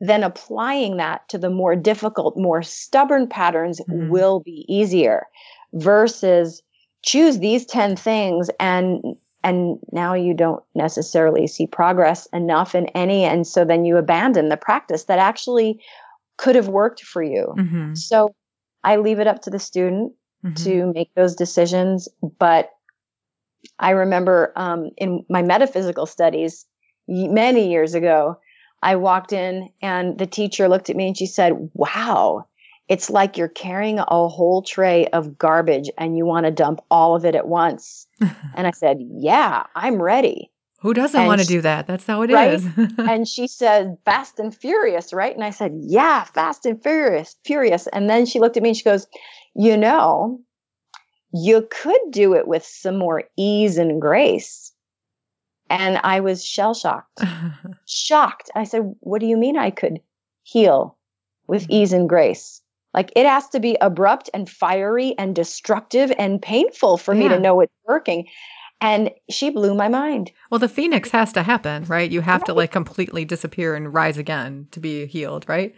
[0.00, 4.10] then applying that to the more difficult, more stubborn patterns Mhm.
[4.10, 5.26] will be easier
[5.72, 6.62] versus
[7.02, 9.02] choose these 10 things and
[9.42, 14.48] and now you don't necessarily see progress enough in any and so then you abandon
[14.48, 15.80] the practice that actually
[16.36, 17.54] could have worked for you.
[17.56, 17.96] Mhm.
[17.96, 18.34] So
[18.84, 20.12] I leave it up to the student
[20.44, 20.64] Mhm.
[20.64, 22.08] to make those decisions.
[22.38, 22.70] But
[23.78, 26.66] I remember um, in my metaphysical studies
[27.08, 28.38] many years ago,
[28.82, 32.46] I walked in and the teacher looked at me and she said, Wow,
[32.88, 37.16] it's like you're carrying a whole tray of garbage and you want to dump all
[37.16, 38.06] of it at once.
[38.54, 40.50] and I said, Yeah, I'm ready.
[40.80, 41.86] Who doesn't want to do that?
[41.86, 42.52] That's how it Right?
[42.54, 42.66] is.
[42.98, 45.34] and she said, Fast and Furious, right?
[45.34, 47.86] And I said, Yeah, Fast and Furious, Furious.
[47.88, 49.06] And then she looked at me and she goes,
[49.54, 50.40] You know,
[51.32, 54.72] you could do it with some more ease and grace.
[55.68, 57.20] And I was shell shocked,
[57.86, 58.50] shocked.
[58.54, 60.00] I said, What do you mean I could
[60.44, 60.96] heal
[61.48, 61.70] with mm.
[61.70, 62.62] ease and grace?
[62.96, 67.38] Like it has to be abrupt and fiery and destructive and painful for me to
[67.38, 68.26] know it's working.
[68.80, 70.32] And she blew my mind.
[70.50, 72.10] well, the phoenix has to happen, right?
[72.10, 75.74] You have to like completely disappear and rise again to be healed, right?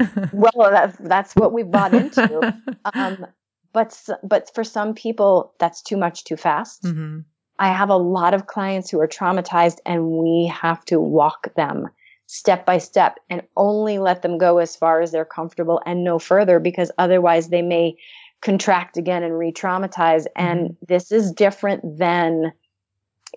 [0.32, 2.40] Well, that's that's what we bought into.
[2.94, 3.26] um,
[3.74, 6.86] but but for some people, that's too much too fast.
[6.86, 7.20] hmm
[7.58, 11.90] I have a lot of clients who are traumatized, and we have to walk them
[12.26, 16.18] step by step and only let them go as far as they're comfortable and no
[16.18, 17.96] further, because otherwise they may
[18.40, 20.26] contract again and re-traumatize.
[20.34, 22.52] And this is different than,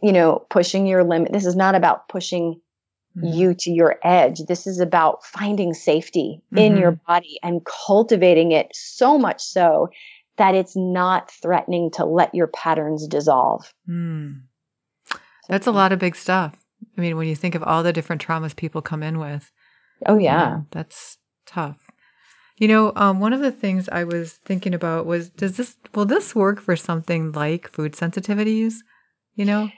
[0.01, 1.31] you know, pushing your limit.
[1.31, 2.61] This is not about pushing
[3.17, 3.33] Mm-hmm.
[3.33, 4.41] you to your edge.
[4.41, 9.87] This is about finding safety in your body and cultivating it so much so
[10.35, 13.73] that it's not threatening to let your patterns dissolve.
[13.87, 14.41] Mm.
[15.47, 16.64] That's a lot of big stuff.
[16.97, 19.51] I mean, when you think of all the different traumas people come in with,
[20.05, 20.61] Oh, yeah.
[20.71, 21.89] that's tough.
[22.57, 26.05] You know, um, one of the things I was thinking about was, does this will
[26.05, 28.75] this work for something like food sensitivities?
[29.35, 29.69] You know,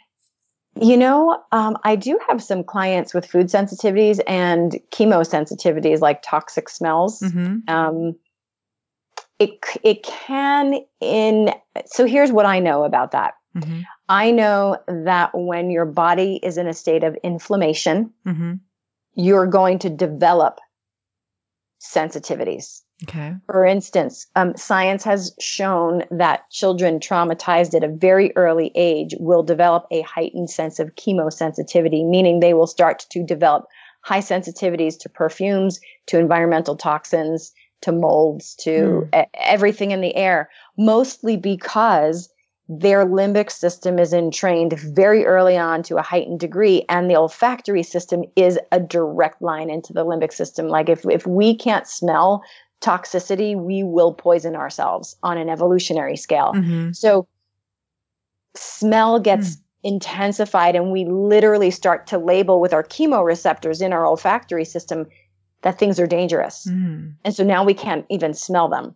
[0.80, 6.22] You know, um, I do have some clients with food sensitivities and chemo sensitivities, like
[6.22, 7.22] toxic smells.
[7.22, 8.15] hmm Um,
[9.39, 11.52] it it can in.
[11.86, 13.34] So here's what I know about that.
[13.63, 18.54] Hmm I know that when your body is in a state of inflammation, hmm
[19.20, 20.60] you're going to develop
[21.82, 22.82] sensitivities.
[23.04, 23.36] Okay.
[23.46, 29.43] For instance, um, science has shown that children traumatized at a very early age will
[29.43, 33.65] develop a heightened sense of chemosensitivity, meaning they will start to develop
[34.02, 40.50] high sensitivities to perfumes, to environmental toxins, to molds, to e- everything in the air,
[40.78, 42.30] mostly because
[42.69, 47.84] their limbic system is entrained very early on to a heightened degree and the olfactory
[47.84, 52.43] system is a direct line into the limbic system like if if we can't smell
[52.82, 56.53] toxicity, we will poison ourselves on an evolutionary scale.
[56.56, 56.95] Mhm.
[56.95, 57.27] So
[58.56, 64.65] smell gets intensified and we literally start to label with our chemoreceptors in our olfactory
[64.65, 65.08] system
[65.62, 66.67] that things are dangerous.
[66.69, 67.13] Mm.
[67.23, 68.95] And so now we can't even smell them.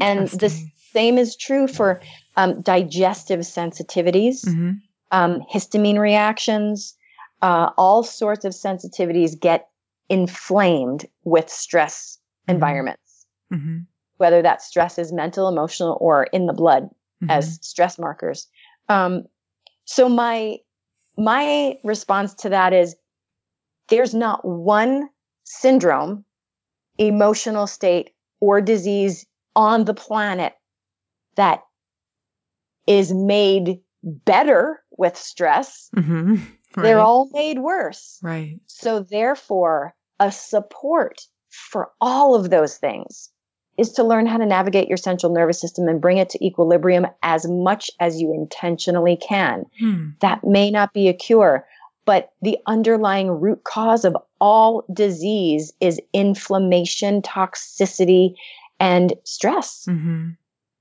[0.00, 0.48] And the
[0.92, 2.00] same is true for
[2.36, 4.80] um, digestive sensitivities, Mhm.
[5.10, 6.96] um, histamine reactions,
[7.42, 9.68] uh, all sorts of sensitivities get
[10.08, 12.18] inflamed with stress
[12.48, 12.54] Mhm.
[12.54, 13.86] environments, Mhm.
[14.16, 16.88] whether that stress is mental, emotional, or in the blood
[17.22, 17.30] Mhm.
[17.30, 18.46] as stress markers.
[18.88, 19.26] Um,
[19.84, 20.58] so my
[21.18, 22.96] my response to that is
[23.88, 25.10] there's not one
[25.44, 26.24] syndrome,
[26.96, 30.54] emotional state, or disease on the planet
[31.34, 31.62] that
[32.86, 35.88] is made better with stress.
[35.96, 36.40] Mhm.
[36.76, 38.18] They're all made worse.
[38.22, 38.58] right.
[38.66, 43.30] So therefore, a support for all of those things
[43.78, 47.06] is to learn how to navigate your central nervous system and bring it to equilibrium
[47.22, 49.64] as much as you intentionally can.
[49.78, 50.08] Hmm.
[50.20, 51.66] That may not be a cure,
[52.04, 58.34] but the underlying root cause of all disease is inflammation, toxicity,
[58.80, 59.86] and stress.
[59.88, 60.36] Mhm.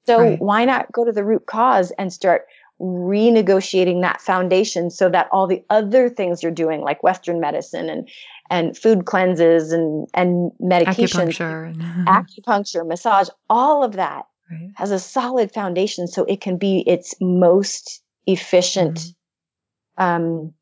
[0.06, 0.42] So Right.
[0.42, 2.46] why not go to the root cause and start
[2.80, 8.10] renegotiating that foundation so that all the other things you're doing, like Western medicine and
[8.50, 12.06] and food cleanses and and medications, Acupuncture.
[12.08, 14.72] acupuncture, massage, all of that right.
[14.76, 18.96] has a solid foundation so it can be its most efficient.
[18.96, 20.04] Mhm.
[20.04, 20.54] Um,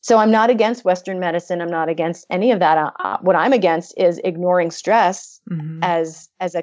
[0.00, 1.60] so I'm not against Western medicine.
[1.60, 2.78] I'm not against any of that.
[2.78, 5.80] Uh, uh, what I'm against is ignoring stress Mhm.
[5.82, 6.62] as as a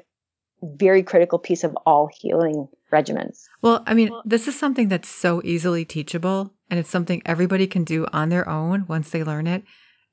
[0.76, 3.44] very critical piece of all healing regimens.
[3.62, 7.84] Well, I mean, this is something that's so easily teachable, and it's something everybody can
[7.84, 9.64] do on their own once they learn it.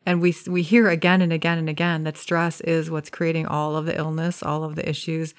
[0.06, 3.76] And we we hear again and again and again that stress is what's creating all
[3.76, 5.36] of the illness, all of the issues.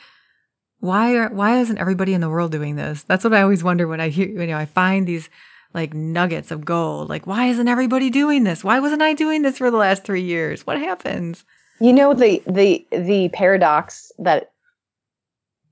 [0.79, 3.03] Why are why isn't everybody in the world doing this?
[3.03, 5.29] That's what I always wonder when I hear you know I find these
[5.75, 7.09] like nuggets of gold.
[7.09, 8.62] Like, why isn't everybody doing this?
[8.62, 10.66] Why wasn't I doing this for the last three years?
[10.66, 11.44] What happens?
[11.81, 14.51] You know the the the paradox that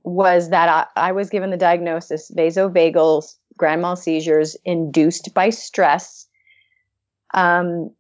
[0.03, 6.27] was that I, I was given the diagnosis vasovagal grand mal seizures induced by stress,
[7.35, 7.91] um,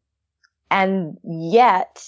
[0.70, 2.02] and yet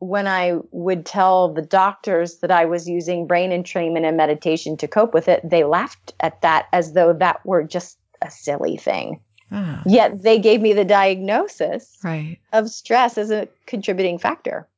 [0.00, 4.88] when I would tell the doctors that I was using brain entrainment and meditation to
[4.88, 9.20] cope with it, they laughed at that as though that were just a silly thing.
[9.50, 12.38] Ah, Yet they gave me the diagnosis right.
[12.52, 14.68] of stress as a contributing factor.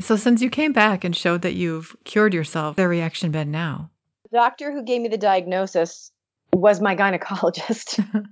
[0.00, 3.90] So since you came back and showed that you've cured yourself, their reaction been now?
[4.34, 6.10] The doctor who gave me the diagnosis
[6.52, 8.04] was my gynecologist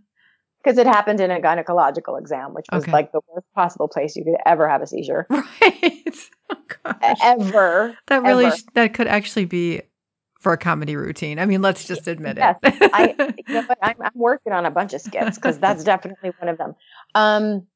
[0.64, 2.90] because it happened in a gynecological exam, which was Okay.
[2.90, 5.28] like the worst possible place you could ever have a seizure.
[5.62, 6.18] Right.
[6.50, 7.18] Oh gosh.
[7.22, 7.96] Ever.
[8.08, 8.56] That really ever.
[8.74, 9.82] that could actually be
[10.40, 11.38] for a comedy routine.
[11.38, 12.90] I mean, let's just admit Yes, it.
[12.92, 16.48] I, you know, I'm, I'm working on a bunch of skits because that's definitely one
[16.48, 16.74] of them.
[17.14, 17.68] Um,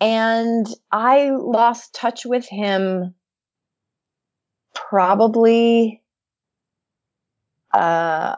[0.00, 3.16] and I lost touch with him
[4.72, 6.01] probably
[7.72, 8.36] uh,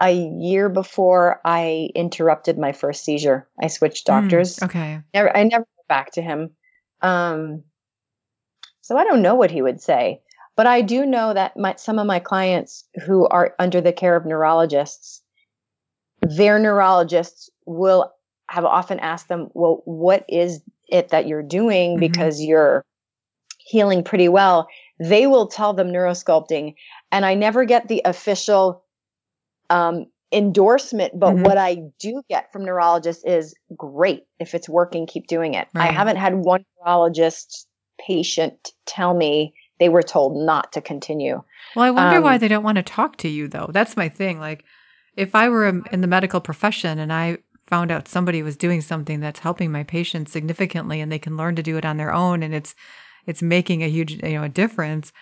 [0.00, 3.48] a year before I interrupted my first seizure.
[3.62, 4.62] I switched Mm, doctors.
[4.62, 5.00] okay.
[5.12, 6.50] Never, I never went back to him.
[7.00, 7.62] Um,
[8.80, 10.20] so I don't know what he would say,
[10.56, 14.16] but I do know that my, some of my clients who are under the care
[14.16, 15.22] of neurologists,
[16.20, 18.12] their neurologists will
[18.50, 22.00] have often asked them, "Well, what is it that you're doing Mhm.
[22.00, 22.84] because you're
[23.58, 24.68] healing pretty well?"
[24.98, 26.74] They will tell them neurosculpting,
[27.14, 28.82] and I never get the official
[29.70, 31.44] um, endorsement, but Mhm.
[31.44, 34.24] what I do get from neurologists is great.
[34.40, 35.68] If it's working, keep doing it.
[35.76, 37.68] I haven't had one neurologist
[38.04, 41.40] patient tell me they were told not to continue.
[41.76, 43.70] Well, I wonder why Um, they don't want to talk to you though.
[43.72, 44.40] That's my thing.
[44.40, 44.64] Like
[45.16, 49.20] if I were in the medical profession and I found out somebody was doing something
[49.20, 52.42] that's helping my patients significantly and they can learn to do it on their own
[52.42, 52.74] and it's
[53.26, 55.12] it's making a huge, you know, a difference,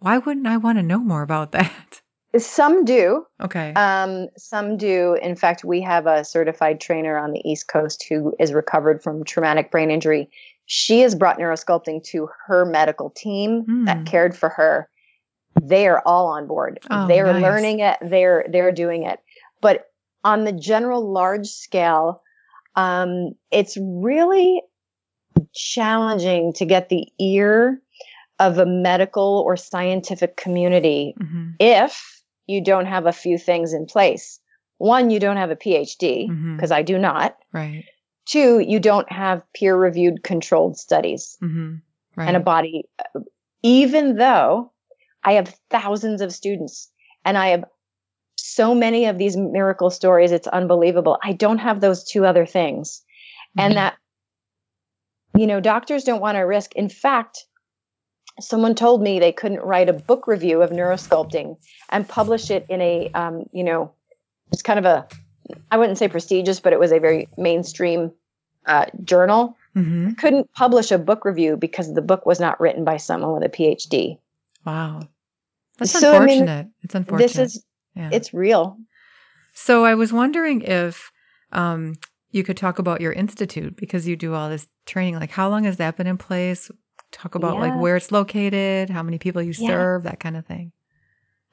[0.00, 2.00] why wouldn't I want to know more about that?
[2.38, 3.24] Some do.
[3.40, 3.72] Okay.
[3.74, 5.16] Um, some do.
[5.20, 9.24] In fact, we have a certified trainer on the East Coast who is recovered from
[9.24, 10.30] traumatic brain injury.
[10.66, 13.84] She has brought neurosculpting to her medical team Hmm.
[13.86, 14.88] that cared for her.
[15.60, 16.78] They are all on board.
[16.88, 17.42] Oh, they're nice.
[17.42, 17.98] learning it.
[18.00, 19.18] They're they're doing it.
[19.60, 19.86] But
[20.22, 22.22] on the general large scale,
[22.76, 24.62] um, it's really
[25.52, 27.80] challenging to get the ear
[28.40, 31.54] of a medical or scientific community Mhm.
[31.60, 34.40] if you don't have a few things in place.
[34.78, 36.26] One, you don't have a PhD,
[36.56, 37.36] because I do not.
[37.52, 37.84] Right.
[38.24, 41.76] Two, you don't have peer reviewed controlled studies hmm
[42.16, 42.26] Right.
[42.28, 42.84] and a body,
[43.62, 44.72] even though
[45.22, 46.90] I have thousands of students
[47.24, 47.64] and I have
[48.36, 50.32] so many of these miracle stories.
[50.32, 51.18] It's unbelievable.
[51.22, 53.02] I don't have those two other things.
[53.56, 53.60] Mm-hmm.
[53.60, 53.96] And that,
[55.36, 56.74] you know, doctors don't want to risk.
[56.74, 57.46] In fact,
[58.38, 61.56] someone told me they couldn't write a book review of neurosculpting
[61.88, 63.92] and publish it in a, um, you know,
[64.52, 65.06] it's kind of a,
[65.70, 68.12] I wouldn't say prestigious, but it was a very mainstream
[68.66, 69.56] uh, journal.
[69.76, 70.12] Mm-hmm.
[70.12, 73.48] Couldn't publish a book review because the book was not written by someone with a
[73.48, 74.18] PhD.
[74.64, 75.08] Wow.
[75.78, 76.50] That's so, unfortunate.
[76.50, 77.28] I mean, it's unfortunate.
[77.28, 77.64] This is,
[77.96, 78.10] yeah.
[78.12, 78.78] it's real.
[79.54, 81.10] So I was wondering if
[81.52, 81.94] um,
[82.30, 85.18] you could talk about your institute because you do all this training.
[85.18, 86.70] Like, how long has that been in place?
[87.12, 87.60] Talk about yeah.
[87.60, 90.72] like where it's located, how many people you serve, that kind of thing.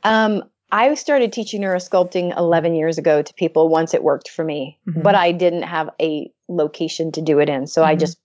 [0.04, 4.80] Um, I started teaching neurosculpting 11 years ago to people once it worked for me,
[4.88, 5.02] mm-hmm.
[5.02, 7.68] but I didn't have a location to do it in.
[7.68, 7.90] So mm-hmm.
[7.90, 8.18] I just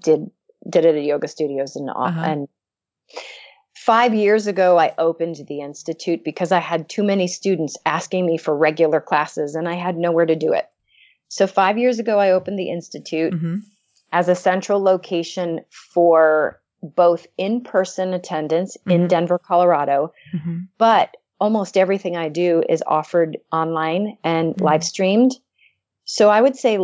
[0.00, 0.30] did
[0.68, 2.20] did it at yoga studios and uh-huh.
[2.20, 2.48] and
[3.76, 8.36] 5 years ago I opened the institute because I had too many students asking me
[8.36, 10.66] for regular classes and I had nowhere to do it.
[11.28, 13.56] So 5 years ago I opened the institute mm-hmm.
[14.10, 16.60] as a central location for
[16.94, 19.06] both in-person attendance in mm-hmm.
[19.08, 20.60] Denver, Colorado, mm-hmm.
[20.78, 24.64] but almost everything I do is offered online and mm-hmm.
[24.64, 25.32] live streamed.
[26.04, 26.78] So I would say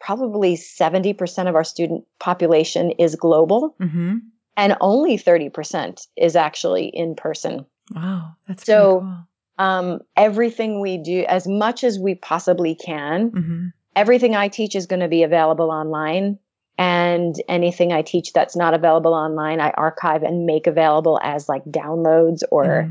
[0.00, 4.18] probably 70% of our student population is global mm-hmm.
[4.56, 7.66] and only 30% is actually in person.
[7.94, 8.32] Wow.
[8.46, 9.64] That's so cool.
[9.64, 13.66] um, everything we do, as much as we possibly can, mm-hmm.
[13.94, 16.38] everything I teach is going to be available online.
[16.78, 21.64] And anything I teach that's not available online, I archive and make available as like
[21.64, 22.90] downloads or mm-hmm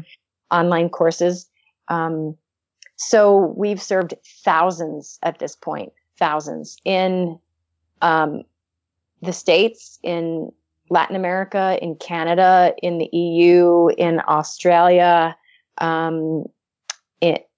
[0.52, 1.50] online courses.
[1.88, 2.36] Um,
[2.96, 7.40] so we've served thousands at this point, thousands in
[8.02, 8.44] um,
[9.22, 10.52] the States, in
[10.90, 15.36] Latin America, in Canada, in the EU, in Australia,
[15.80, 16.46] um,
[17.22, 17.50] it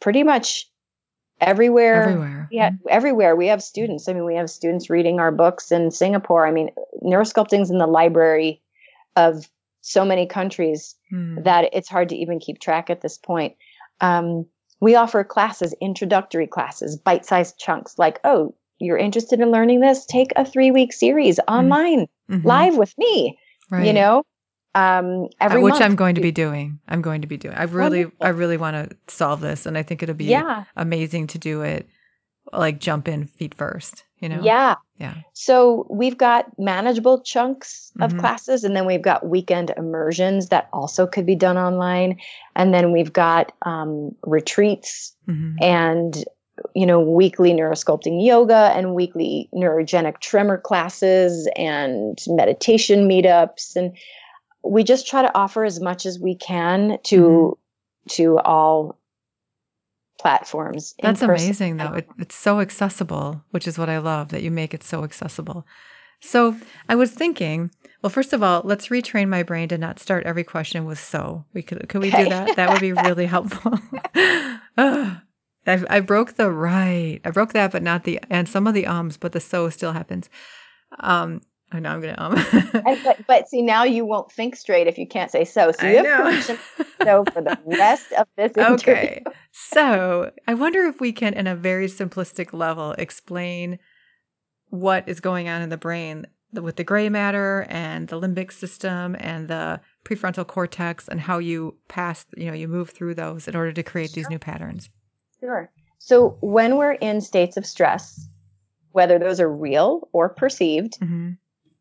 [0.00, 0.68] pretty much
[1.44, 2.02] everywhere.
[2.02, 2.48] Everywhere.
[2.50, 2.86] Yeah, mm-hmm.
[2.88, 3.36] everywhere.
[3.36, 4.08] We have students.
[4.08, 6.46] I mean, we have students reading our books in Singapore.
[6.46, 6.70] I mean,
[7.02, 8.60] neurosculpting's in the library
[9.16, 9.48] of
[9.80, 11.44] so many countries mm.
[11.44, 13.54] that it's hard to even keep track at this point.
[14.00, 14.46] Um,
[14.80, 20.04] we offer classes, introductory classes, bite sized chunks like, oh, you're interested in learning this?
[20.04, 21.54] Take a three week series hmm.
[21.54, 22.46] online, mm-hmm.
[22.46, 23.38] live with me.
[23.70, 23.86] Right.
[23.86, 24.24] You know,
[24.74, 25.82] um, every which month.
[25.82, 26.80] I'm going to be doing.
[26.88, 27.54] I'm going to be doing.
[27.54, 28.26] I really, Wonderful.
[28.26, 30.64] I really want to solve this, and I think it'll be yeah.
[30.76, 31.88] amazing to do it.
[32.52, 34.40] Like jump in feet first, you know.
[34.42, 35.14] Yeah, yeah.
[35.32, 38.20] So we've got manageable chunks of mm-hmm.
[38.20, 42.18] classes, and then we've got weekend immersions that also could be done online.
[42.54, 45.56] And then we've got um, retreats mm-hmm.
[45.62, 46.24] and
[46.74, 53.96] you know weekly neurosculpting yoga and weekly neurogenic tremor classes and meditation meetups and
[54.64, 58.08] we just try to offer as much as we can to mm-hmm.
[58.10, 58.98] to all
[60.18, 60.94] platforms.
[61.02, 61.94] That's amazing, though.
[61.94, 65.66] It, it's so accessible, which is what I love that you make it so accessible.
[66.20, 66.56] So
[66.88, 67.70] I was thinking,
[68.02, 71.44] well, first of all, let's retrain my brain to not start every question with "so."
[71.52, 72.24] We could could we okay.
[72.24, 72.56] do that?
[72.56, 73.78] That would be really helpful.
[74.76, 75.20] I,
[75.66, 77.20] I broke the right.
[77.24, 79.92] I broke that, but not the and some of the ums, but the so still
[79.92, 80.30] happens.
[81.00, 81.42] Um,
[81.74, 82.36] I know I'm gonna um.
[82.86, 85.72] and, but, but see now you won't think straight if you can't say so.
[85.72, 86.22] So you I have know.
[86.22, 86.58] permission
[87.02, 88.92] so for the rest of this interview.
[88.92, 89.24] Okay.
[89.50, 93.80] So I wonder if we can, in a very simplistic level, explain
[94.70, 99.16] what is going on in the brain with the gray matter and the limbic system
[99.18, 103.56] and the prefrontal cortex and how you pass, you know, you move through those in
[103.56, 104.14] order to create sure.
[104.22, 104.90] these new patterns.
[105.40, 105.72] Sure.
[105.98, 108.28] So when we're in states of stress,
[108.92, 111.32] whether those are real or perceived, mm-hmm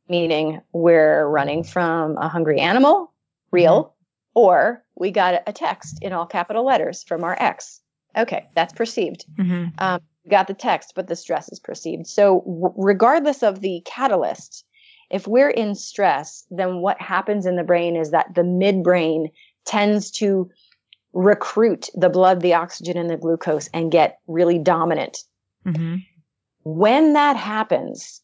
[0.10, 3.14] meaning we're running from a hungry animal,
[3.52, 4.40] real, mm-hmm.
[4.40, 7.82] or we got a text in all capital letters from our ex.
[8.16, 9.26] Okay, that's perceived.
[9.38, 9.70] Mm-hmm.
[9.80, 12.08] Um, we got the text, but the stress is perceived.
[12.08, 14.66] So, w- regardless of the catalyst,
[15.10, 19.32] if we're in stress, then what happens in the brain is that the midbrain
[19.66, 20.50] tends to
[21.14, 25.20] recruit the blood, the oxygen, and the glucose and get really dominant.
[25.66, 25.98] Mm-hmm.
[26.64, 28.23] When that happens,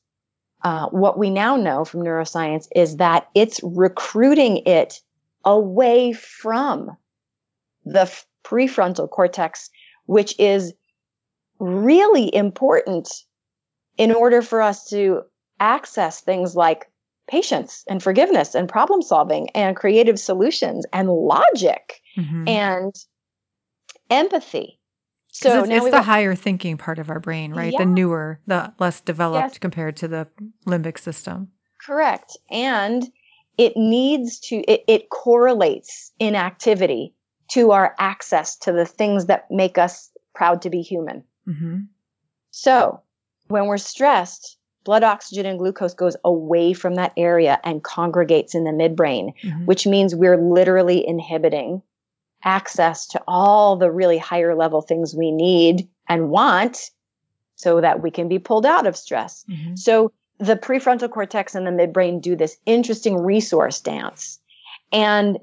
[0.63, 5.01] uh, what we now know from neuroscience is that it's recruiting it
[5.45, 6.95] away from
[7.85, 8.11] the
[8.43, 9.69] prefrontal cortex,
[10.05, 10.73] which is
[11.59, 13.09] really important
[13.97, 15.21] in order for us to
[15.59, 16.89] access things like
[17.29, 22.47] patience and forgiveness and problem solving and creative solutions and logic mm-hmm.
[22.47, 22.95] and
[24.09, 24.78] empathy
[25.41, 27.73] so it's, it's the got, higher thinking part of our brain, right?
[27.73, 27.79] Yeah.
[27.79, 29.57] The newer, the less developed yes.
[29.57, 30.27] compared to the
[30.65, 31.49] limbic system.
[31.81, 32.37] Correct.
[32.49, 33.03] And
[33.57, 37.13] it needs to, it, it correlates in activity
[37.49, 41.23] to our access to the things that make us proud to be human.
[41.47, 41.79] Mm-hmm.
[42.51, 43.01] So
[43.47, 48.63] when we're stressed, blood oxygen and glucose goes away from that area and congregates in
[48.63, 49.65] the midbrain, Mm-hmm.
[49.65, 51.81] which means we're literally inhibiting
[52.43, 56.91] access to all the really higher level things we need and want
[57.55, 59.43] so that we can be pulled out of stress.
[59.49, 59.77] Mhm.
[59.77, 64.39] So the prefrontal cortex and the midbrain do this interesting resource dance.
[64.91, 65.37] And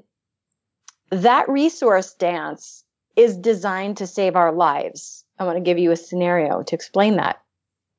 [1.11, 2.83] that resource dance
[3.15, 5.23] is designed to save our lives.
[5.39, 7.41] I want to give you a scenario to explain that.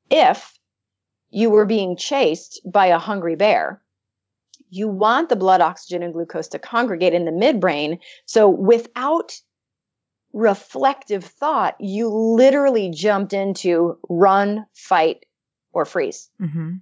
[0.09, 0.59] If
[1.29, 3.81] you were being chased by a hungry bear,
[4.69, 7.99] you want the blood oxygen and glucose to congregate in the midbrain.
[8.25, 9.33] So without
[10.33, 15.25] reflective thought, you literally jumped into run, fight,
[15.73, 16.29] or freeze.
[16.39, 16.81] Mhm.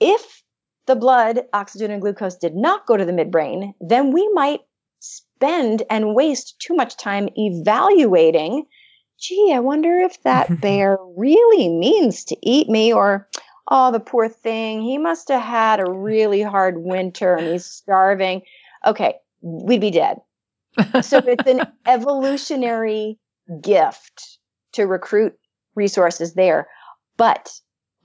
[0.00, 0.42] If
[0.86, 4.60] the blood, oxygen, and glucose did not go to the midbrain, then we might
[4.98, 8.66] spend and waste too much time evaluating.
[9.18, 13.28] Gee, I wonder if that bear really means to eat me, or
[13.68, 18.42] oh, the poor thing, he must have had a really hard winter and he's starving.
[18.86, 20.18] Okay, we'd be dead.
[21.02, 23.18] So it's an evolutionary
[23.60, 24.38] gift
[24.72, 25.34] to recruit
[25.74, 26.68] resources there,
[27.16, 27.50] but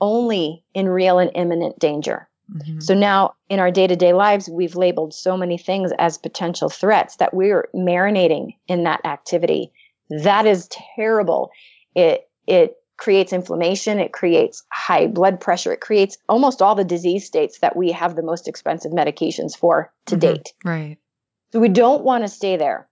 [0.00, 2.28] only in real and imminent danger.
[2.52, 2.82] Mhm.
[2.82, 6.68] So now in our day to day lives, we've labeled so many things as potential
[6.68, 9.72] threats that we're marinating in that activity.
[10.08, 11.50] That is terrible.
[11.94, 13.98] It, it creates inflammation.
[13.98, 15.72] It creates high blood pressure.
[15.72, 19.90] It creates almost all the disease states that we have the most expensive medications for
[20.06, 20.20] to Mhm.
[20.20, 20.52] date.
[20.64, 20.98] Right.
[21.50, 22.88] So we don't want to stay there.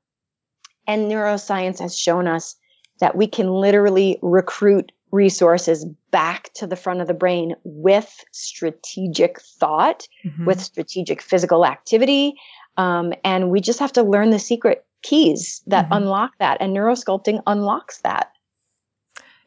[0.87, 2.57] And neuroscience has shown us
[3.01, 9.41] that we can literally recruit resources back to the front of the brain with strategic
[9.41, 10.47] thought, Mhm.
[10.47, 12.35] with strategic physical activity.
[12.79, 15.99] Um, and we just have to learn the secret keys that Mhm.
[15.99, 16.57] unlock that.
[16.61, 18.33] And neurosculpting unlocks that.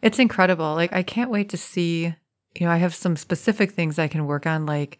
[0.01, 0.73] It's incredible.
[0.75, 2.13] Like I can't wait to see,
[2.55, 4.99] you know, I have some specific things I can work on like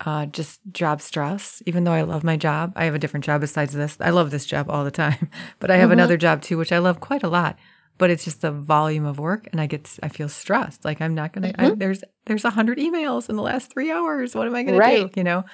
[0.00, 1.62] uh just job stress.
[1.66, 3.96] Even though I love my job, I have a different job besides this.
[4.00, 5.28] I love this job all the time.
[5.58, 5.94] But I have Mhm.
[5.94, 7.58] another job too which I love quite a lot.
[7.98, 10.84] But it's just the volume of work and I get I feel stressed.
[10.84, 11.78] Like I'm not going to Mhm.
[11.78, 14.36] there's there's a 100 emails in the last 3 hours.
[14.36, 15.12] What am I going to Right.
[15.12, 15.44] do, you know?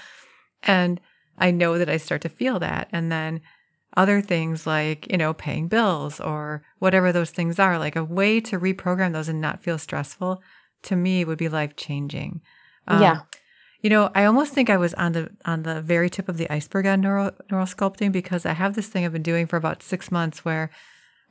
[0.62, 1.00] And
[1.38, 3.40] I know that I start to feel that and then
[3.96, 8.40] other things like, you know, paying bills or whatever those things are, like a way
[8.40, 10.42] to reprogram those and not feel stressful
[10.82, 12.40] to me would be life changing.
[12.88, 13.20] Yeah.
[13.80, 16.50] You know, I almost think I was on the on the very tip of the
[16.50, 19.82] iceberg on neural neural sculpting because I have this thing I've been doing for about
[19.82, 20.70] six months where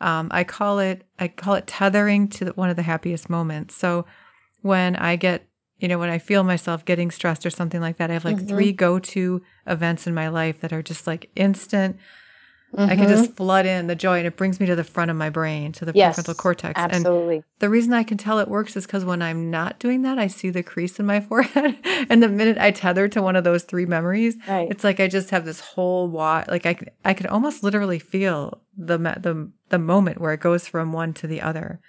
[0.02, 3.76] um, I call it I call it tethering to the, one of the happiest moments.
[3.76, 4.06] So
[4.62, 5.48] when I get
[5.80, 8.38] you know when I feel myself getting stressed or something like that, I have like
[8.38, 8.48] Mhm.
[8.48, 11.98] three go to events in my life that are just like instant
[12.78, 15.18] I can just flood in the joy and it brings me to the front of
[15.18, 16.80] my brain, to the Yes, prefrontal cortex.
[16.80, 17.44] And absolutely.
[17.60, 20.28] the reason I can tell it works is because when I'm not doing that, I
[20.28, 21.78] see the crease in my forehead.
[22.10, 24.68] and the minute I tether to one of those three memories, Right.
[24.72, 26.48] it's like I just have this whole wad.
[26.48, 30.68] Like I, could- I could almost literally feel the the the moment where it goes
[30.68, 31.80] from one to the other.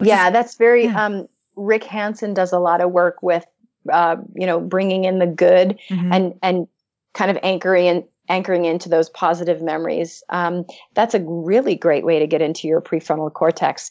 [0.00, 0.84] yeah, is- that's very.
[0.86, 1.04] yeah.
[1.06, 3.44] Um, Rick Hanson does a lot of work with,
[3.92, 6.12] uh, you know, bringing in the good Mhm.
[6.12, 6.68] and and
[7.12, 10.22] kind of anchoring in, anchoring into those positive memories.
[10.28, 10.64] Um,
[10.94, 13.90] that's a really great way to get into your prefrontal cortex.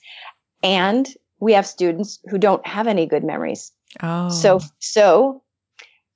[0.62, 1.08] And
[1.40, 3.72] we have students who don't have any good memories.
[4.02, 5.42] oh, So so.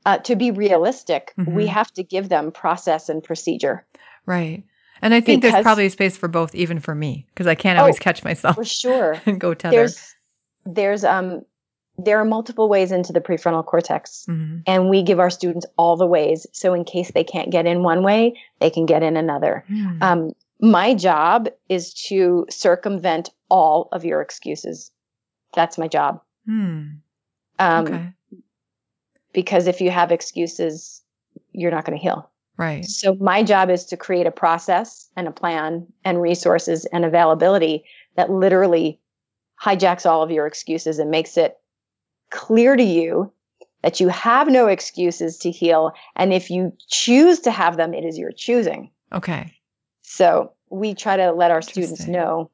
[0.06, 1.70] Uh, to be realistic, we Mhm.
[1.70, 3.86] have to give them process and procedure
[4.26, 4.64] right.
[5.02, 7.80] And I think there's probably a space for both, even for me, because I can't
[7.80, 9.22] always Oh, catch myself for sure.
[9.26, 9.76] and go tether.
[9.76, 10.16] There's
[10.66, 11.44] there's um
[11.98, 14.26] there are multiple ways into the prefrontal cortex.
[14.30, 14.62] Mhm.
[14.68, 17.82] and we give our students all the ways so in case they can't get in
[17.84, 20.02] one way they can get in another Hmm.
[20.04, 24.92] um, my job is to circumvent all of your excuses
[25.54, 26.84] that's my job Hmm.
[27.60, 28.10] um, okay.
[29.34, 31.02] because if you have excuses
[31.52, 32.86] you're not going to heal Right.
[32.86, 37.84] so my job is to create a process and a plan and resources and availability
[38.16, 39.00] that literally
[39.62, 41.58] hijacks all of your excuses and makes it
[42.30, 43.32] clear to you
[43.84, 45.92] that you have no excuses to heal.
[46.16, 48.92] And if you choose to have them, it is your choosing.
[49.14, 49.54] Okay.
[50.02, 52.50] So we try to let our students know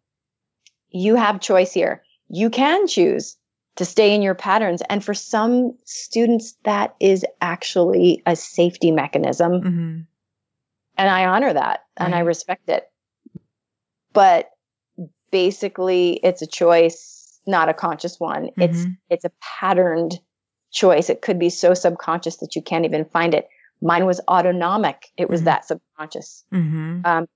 [0.89, 2.03] you have choice here.
[2.27, 3.37] You can choose
[3.75, 4.81] to stay in your patterns.
[4.89, 9.61] And for some students, that is actually a safety mechanism.
[9.61, 9.99] hmm
[10.97, 12.89] And I honor that and I respect it.
[14.13, 14.51] But
[15.31, 18.49] basically, it's a choice, not a conscious one.
[18.57, 18.97] It's Mhm.
[19.09, 20.19] it's a patterned
[20.71, 21.09] choice.
[21.09, 23.47] It could be so subconscious that you can't even find it.
[23.81, 25.11] Mine was autonomic.
[25.17, 25.45] It was Mhm.
[25.45, 26.45] that subconscious.
[26.51, 27.27] hmm Um,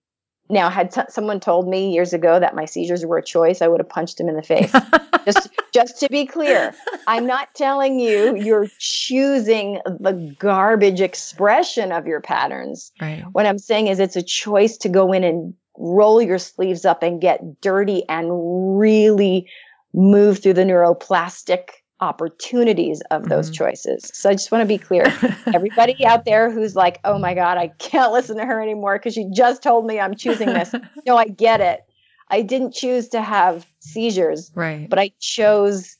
[0.50, 3.68] now, had t- someone told me years ago that my seizures were a choice, I
[3.68, 4.72] would have punched him in the face.
[5.26, 6.74] just, just to be clear,
[7.06, 12.94] I'm not telling you you're choosing the garbage expression of your patterns.
[13.02, 13.24] right.
[13.34, 17.04] What I'm saying is it's a choice to go in and roll your sleeves up
[17.04, 19.50] and get dirty and really
[19.94, 21.70] move through the neuroplastic
[22.00, 23.56] opportunities of those Mhm.
[23.56, 24.12] choices.
[24.14, 25.06] So I just want to be clear.
[25.54, 29.14] Everybody out there who's like, oh my God, I can't listen to her anymore because
[29.16, 30.74] she just told me I'm choosing this.
[31.08, 31.82] no, I get it.
[32.30, 34.88] I didn't choose to have seizures, right.
[34.90, 35.98] but I chose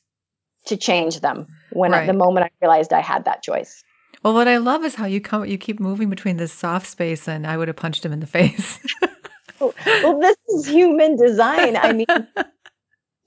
[0.66, 3.82] to change them when at the moment I realized I had that choice.
[4.22, 7.26] Well, what I love is how you come, you keep moving between this soft space,
[7.28, 8.78] and I would have punched him in the face.
[9.58, 11.76] well, this is human design.
[11.76, 12.06] I mean,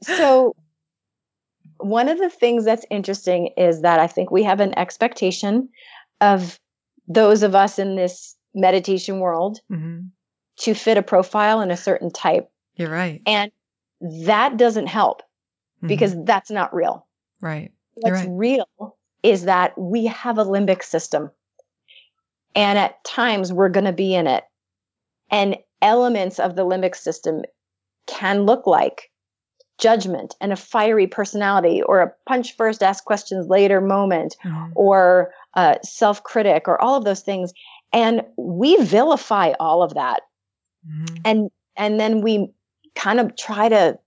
[0.03, 0.55] so
[1.77, 5.69] one of the things that's interesting is that I think we have an expectation
[6.19, 6.59] of
[7.07, 9.99] those of us in this meditation world hmm
[10.57, 12.47] to fit a profile in a certain type.
[12.75, 13.21] You're right.
[13.25, 13.51] And
[14.27, 15.23] that doesn't help
[15.81, 15.87] Mhm.
[15.87, 17.07] because that's not real.
[17.39, 17.71] right.
[17.95, 18.29] You're What's right.
[18.31, 21.31] real is that we have a limbic system.
[22.53, 24.43] And at times we're going to be in it.
[25.31, 27.43] And elements of the limbic system
[28.05, 29.10] can look like
[29.79, 34.71] judgment and a fiery personality or a punch first, ask questions later moment Mhm.
[34.75, 37.51] or uh, self critic or all of those things.
[37.91, 40.21] And we vilify all of that.
[40.87, 41.19] Mhm.
[41.25, 42.51] And, and then we
[42.95, 43.97] kind of try to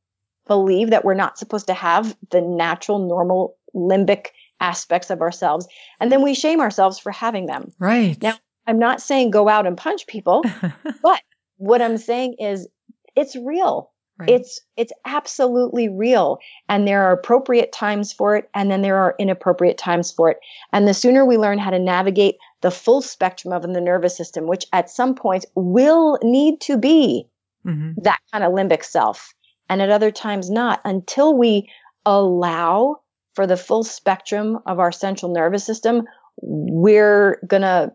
[0.47, 4.27] believe that we're not supposed to have the natural, normal limbic
[4.61, 5.67] aspects of ourselves.
[6.01, 7.73] And then we shame ourselves for having them.
[7.79, 8.21] Right.
[8.23, 8.35] Now-
[8.67, 10.43] I'm not saying go out and punch people.
[11.03, 11.21] But
[11.59, 12.67] what I'm saying is
[13.15, 13.91] it's real.
[14.19, 14.31] Right.
[14.31, 16.39] It's it's absolutely real
[16.69, 20.39] and there are appropriate times for it and then there are inappropriate times for it.
[20.73, 24.47] And the sooner we learn how to navigate the full spectrum of the nervous system
[24.47, 27.29] which at some point will need to be
[27.67, 27.95] Mhm.
[28.03, 29.33] that kind of limbic self
[29.71, 31.67] and at other times not until we
[32.05, 32.97] allow
[33.35, 36.03] for the full spectrum of our central nervous system
[36.43, 37.91] we're going to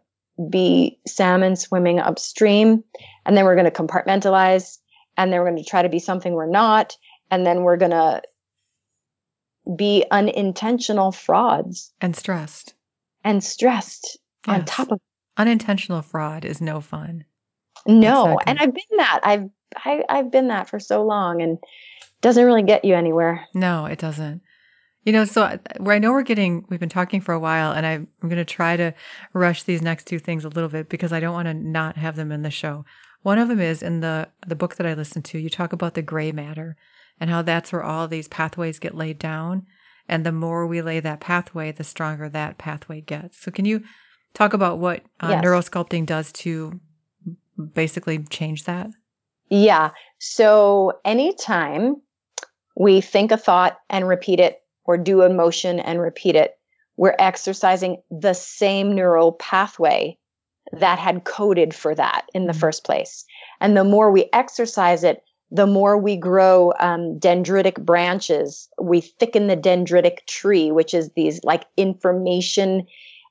[0.50, 2.84] be salmon swimming upstream
[3.26, 4.80] and then we're going to compartmentalize
[5.20, 6.96] and then we're going to try to be something we're not
[7.30, 8.22] and then we're going to
[9.76, 12.74] be unintentional frauds and stressed.
[13.24, 14.18] and stressed
[14.48, 15.00] on top of
[15.38, 17.24] Unintentional fraud is no fun.
[17.86, 18.44] no Exactly.
[18.48, 19.50] and i've been that i've
[19.86, 23.86] I, i've been that for so long and it doesn't really get you anywhere No,
[23.86, 24.42] it doesn't.
[25.06, 27.72] You know, so I- where I know we're getting, we've been talking for a while,
[27.72, 28.94] and I'm going to try to
[29.34, 32.18] rush these next two things a little bit because I don't want to not have
[32.18, 32.84] them in the show.
[33.22, 35.40] One of them is in the the book that I listened to.
[35.40, 36.76] You talk about the gray matter
[37.20, 39.66] and how that's where all these pathways get laid down,
[40.08, 43.40] and the more we lay that pathway, the stronger that pathway gets.
[43.42, 43.84] So, can you
[44.34, 45.44] talk about what uh, Yes.
[45.44, 46.80] neurosculpting does to
[47.74, 48.90] basically change that?
[49.50, 49.92] Yeah.
[50.20, 51.98] So anytime
[52.76, 56.58] we think a thought and repeat it, or do a motion and repeat it,
[56.98, 60.18] we're exercising the same neural pathway
[60.74, 62.60] that had coded for that in the Mhm.
[62.60, 63.26] first place.
[63.60, 68.70] And the more we exercise it, the more we grow um, dendritic branches.
[68.80, 72.86] We thicken the dendritic tree, which is these like information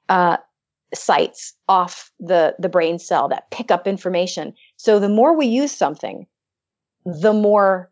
[0.09, 0.39] uh,
[0.95, 4.55] sites off the, the brain cell that pick up information.
[4.77, 6.27] So the more we use something,
[7.05, 7.91] the more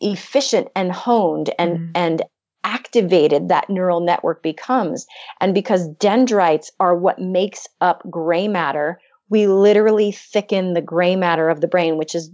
[0.00, 1.90] efficient and honed and, Mhm.
[1.94, 2.22] and
[2.66, 5.06] activated that neural network becomes.
[5.40, 9.00] And because dendrites are what makes up gray matter,
[9.30, 12.30] we literally thicken the gray matter of the brain, which is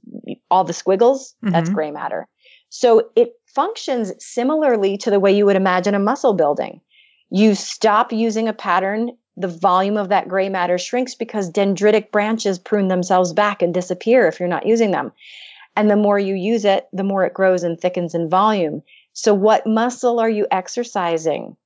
[0.51, 1.75] all the squiggles, that's Mhm.
[1.75, 2.27] gray matter.
[2.71, 6.81] So it functions similarly to the way you would imagine a muscle building.
[7.31, 12.59] You stop using a pattern, the volume of that gray matter shrinks because dendritic branches
[12.59, 15.13] prune themselves back and disappear if you're not using them.
[15.77, 18.83] And the more you use it, the more it grows and thickens in volume.
[19.13, 21.57] So, what muscle are you exercising?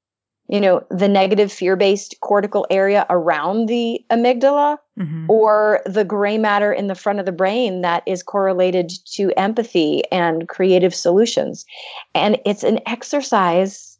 [0.48, 5.26] You know, the negative fear based cortical area around the amygdala Mhm.
[5.28, 10.02] or the gray matter in the front of the brain that is correlated to empathy
[10.12, 11.66] and creative solutions.
[12.14, 13.98] And it's an exercise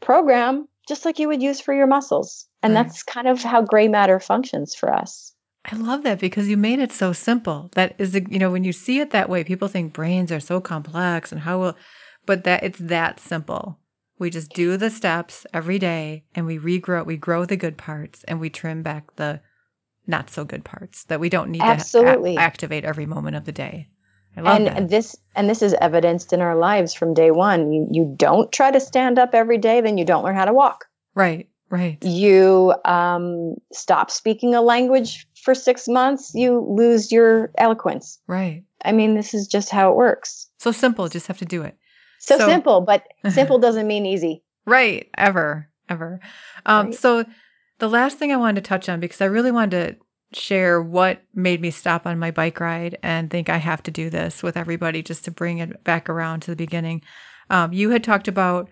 [0.00, 2.46] program just like you would use for your muscles.
[2.62, 2.84] And Right.
[2.84, 5.34] that's kind of how gray matter functions for us.
[5.70, 7.68] I love that because you made it so simple.
[7.74, 10.60] That is, you know, when you see it that way, people think brains are so
[10.60, 11.76] complex and how will,
[12.30, 13.80] but that it's that simple.
[14.20, 18.22] We just do the steps every day and we regrow, we grow the good parts
[18.28, 19.40] and we trim back the
[20.06, 22.36] not so good parts that we don't need Absolutely.
[22.36, 23.88] to a- activate every moment of the day.
[24.36, 24.88] I love and that.
[24.90, 27.72] this and this is evidenced in our lives from day one.
[27.72, 30.54] You you don't try to stand up every day, then you don't learn how to
[30.54, 30.84] walk.
[31.16, 31.98] right, Right.
[32.04, 38.20] You um, stop speaking a language for six months, you lose your eloquence.
[38.28, 38.62] Right.
[38.84, 40.46] I mean, this is just how it works.
[40.60, 41.76] So simple, just have to do it.
[42.20, 44.42] So, so simple, but simple doesn't mean easy.
[44.66, 45.08] Right.
[45.16, 45.68] Ever.
[45.88, 46.20] Ever.
[46.64, 46.94] Um, right.
[46.94, 47.24] So
[47.78, 49.98] the last thing I wanted to touch on, because I really wanted
[50.32, 53.90] to share what made me stop on my bike ride and think I have to
[53.90, 57.02] do this with everybody just to bring it back around to the beginning.
[57.48, 58.68] Um, you had talked about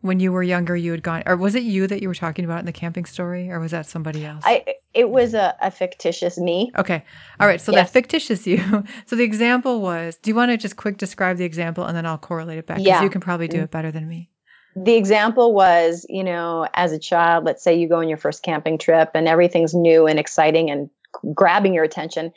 [0.00, 2.44] when you were younger you had gone or was it you that you were talking
[2.44, 4.62] about in the camping story or was that somebody else i
[4.96, 6.72] it was a, a fictitious me.
[6.76, 7.04] Okay.
[7.38, 7.60] All right.
[7.60, 7.86] So yes.
[7.86, 8.56] that fictitious you.
[9.06, 12.06] So the example was do you want to just quick describe the example and then
[12.06, 12.78] i'll correlate it back?
[12.78, 13.02] Because yeah.
[13.02, 13.64] you can probably do mm.
[13.64, 14.30] it better than me.
[14.74, 18.42] The example was you know as a child let's say you go on your first
[18.42, 20.90] camping trip and everything's new and exciting and
[21.34, 22.32] grabbing your attention.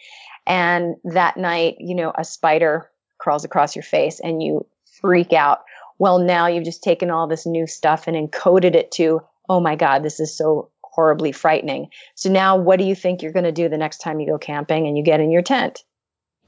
[0.46, 2.90] And that night you know a spider
[3.20, 4.66] crawls across your face and you
[5.02, 5.64] freak out.
[5.98, 9.76] Well, now you've just taken all this new stuff and encoded it to, oh my
[9.76, 10.70] God, this is so
[11.00, 11.88] horribly frightening.
[12.16, 14.38] So now what do you think you're going to do the next time you go
[14.38, 15.86] camping and you get in your tent?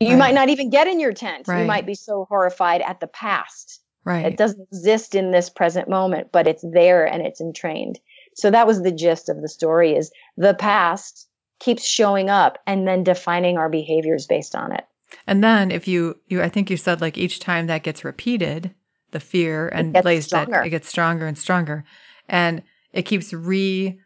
[0.01, 0.17] You right.
[0.17, 1.47] might not even get in your tent.
[1.47, 1.61] Right.
[1.61, 3.81] You might be so horrified at the past.
[4.03, 4.25] Right.
[4.25, 7.97] It doesn't exist in this present moment, but it's there and it's entrained.
[8.35, 11.29] So that was the gist of the story is the past
[11.59, 14.83] keeps showing up and then defining our behaviors based on it.
[15.27, 18.73] And then if you you I think you said like each time that gets repeated,
[19.11, 20.51] the fear and lays stronger.
[20.51, 21.85] that it gets stronger and stronger
[22.27, 23.99] and it keeps re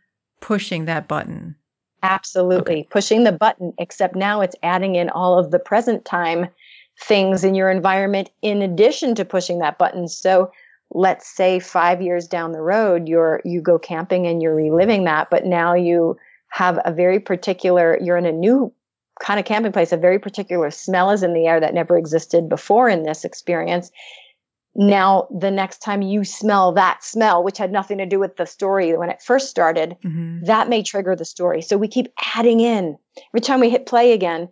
[0.45, 1.55] pushing that button.
[2.03, 2.81] Absolutely.
[2.81, 2.87] Okay.
[2.91, 6.47] pushing the button except now it's adding in all of the present time
[7.01, 10.07] things in your environment in addition to pushing that button.
[10.07, 10.51] So
[10.91, 15.31] let's say 5 years down the road you're you go camping and you're reliving that
[15.31, 16.15] but now you
[16.49, 18.71] have a very particular you're in a new
[19.19, 22.47] kind of camping place a very particular smell is in the air that never existed
[22.47, 23.91] before in this experience
[24.75, 28.45] now the next time you smell that smell which had nothing to do with the
[28.45, 30.43] story when it first started mm-hmm.
[30.43, 31.61] that may trigger the story.
[31.61, 32.97] So we keep adding in.
[33.31, 34.49] Every time we hit play again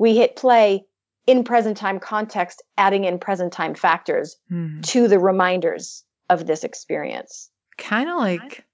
[0.00, 0.82] we hit play
[1.26, 4.80] in present time context adding in present time factors mm-hmm.
[4.80, 7.50] to the reminders of this experience.
[7.76, 8.64] Kind of like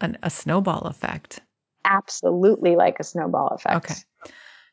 [0.00, 1.40] an, a snowball effect.
[1.84, 3.76] Absolutely like a snowball effect.
[3.76, 3.94] Okay.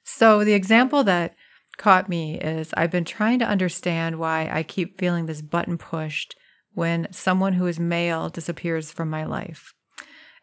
[0.04, 1.34] So the example that
[1.80, 6.36] caught me is I've been trying to understand why I keep feeling this button pushed
[6.74, 9.74] when someone who is male disappears from my life.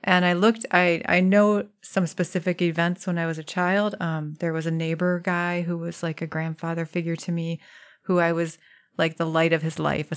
[0.03, 3.95] And I looked, I, I know some specific events when I was a child.
[4.01, 7.61] Um, there was a neighbor guy who was like a grandfather figure to me,
[8.03, 8.59] who I was
[8.99, 10.09] like the light of his life,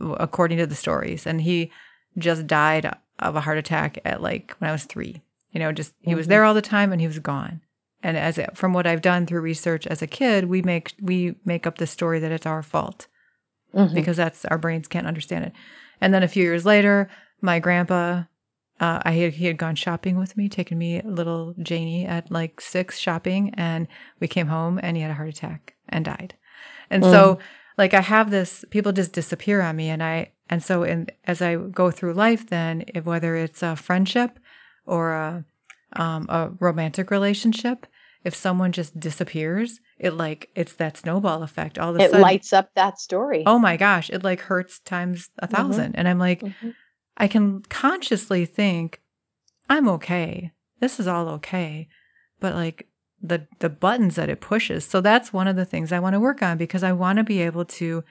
[0.00, 1.26] according to the stories.
[1.26, 1.70] And he
[2.18, 5.22] just died of a heart attack at like when I was three.
[5.50, 6.16] You know, just he mm-hmm.
[6.16, 7.60] was there all the time and he was gone
[8.02, 11.36] and as it, from what I've done through research as a kid, we make we
[11.44, 13.06] make up the story that it's our fault
[13.74, 13.94] mm-hmm.
[13.94, 15.52] because that's our brains can't understand it.
[16.00, 17.08] And then a few years later,
[17.40, 18.24] my grandpa,
[18.80, 22.60] uh, I had, he had gone shopping with me, taken me little Janie at like
[22.60, 23.86] six shopping, and
[24.20, 26.34] we came home and he had a heart attack and died.
[26.90, 27.10] And mm.
[27.10, 27.38] so,
[27.78, 31.40] like, I have this people just disappear on me, and I and so in as
[31.40, 34.38] I go through life, then if, whether it's a friendship
[34.84, 35.44] or a
[35.94, 37.86] um, a romantic relationship,
[38.24, 41.78] if someone just disappears, it like it's that snowball effect.
[41.78, 43.42] All of a sudden, it sudden, lights up that story.
[43.46, 45.92] Oh my gosh, it like hurts times a 1000 mm-hmm.
[45.94, 46.70] and I'm like, mm-hmm.
[47.16, 49.00] I can consciously think,
[49.68, 50.52] I'm okay.
[50.80, 51.88] This is all okay,
[52.40, 52.88] but like
[53.20, 54.84] the the buttons that it pushes.
[54.84, 57.24] So that's one of the things I want to work on because I want to
[57.24, 58.04] be able to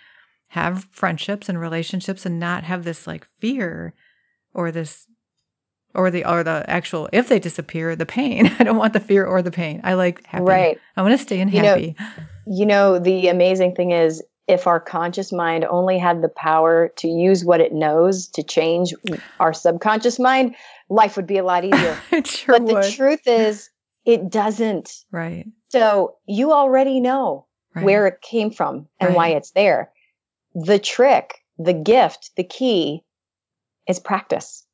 [0.50, 3.94] have friendships and relationships and not have this like fear
[4.54, 5.08] or this
[5.94, 8.52] or the or the actual if they disappear the pain.
[8.60, 9.82] I don't want the fear or the pain.
[9.84, 10.44] I like happy.
[10.44, 10.80] Right.
[10.96, 14.68] I want to stay in happy you know, you know the amazing thing is if
[14.68, 18.94] our conscious mind only had the power to use what it knows to change
[19.40, 20.56] our subconscious mind
[20.90, 21.98] life would be a lot easier.
[22.12, 22.84] It sure but would.
[22.84, 23.70] the truth is
[24.06, 25.06] it doesn't.
[25.12, 25.46] Right.
[25.70, 27.86] So you already know right.
[27.86, 29.16] where it came from and right.
[29.16, 29.92] why it's there.
[30.54, 33.04] The trick the gift the key
[33.88, 34.66] is practice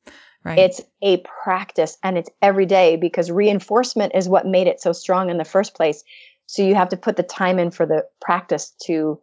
[0.48, 0.58] Right.
[0.58, 5.30] It's a practice and it's every day because reinforcement is what made it so strong
[5.30, 6.02] in the first place.
[6.46, 9.20] So you have to put the time in for the practice to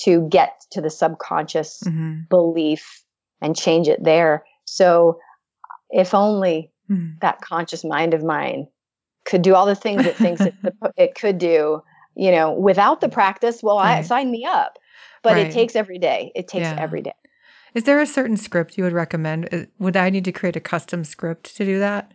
[0.00, 2.22] to get to the subconscious mm-hmm.
[2.28, 3.04] belief
[3.40, 4.44] and change it there.
[4.64, 5.18] So
[5.90, 7.18] if only mm-hmm.
[7.20, 8.66] that conscious mind of mine
[9.24, 10.54] could do all the things it thinks it,
[10.96, 11.82] it, could do,
[12.16, 13.98] you know, without the practice, well, right.
[13.98, 14.78] I sign me up.
[15.22, 15.46] But right.
[15.46, 16.32] it takes every day.
[16.34, 16.76] It takes yeah.
[16.76, 17.12] every day.
[17.74, 19.48] Is there a certain script you would recommend?
[19.52, 22.12] Uh, would I need to create a custom script to do that?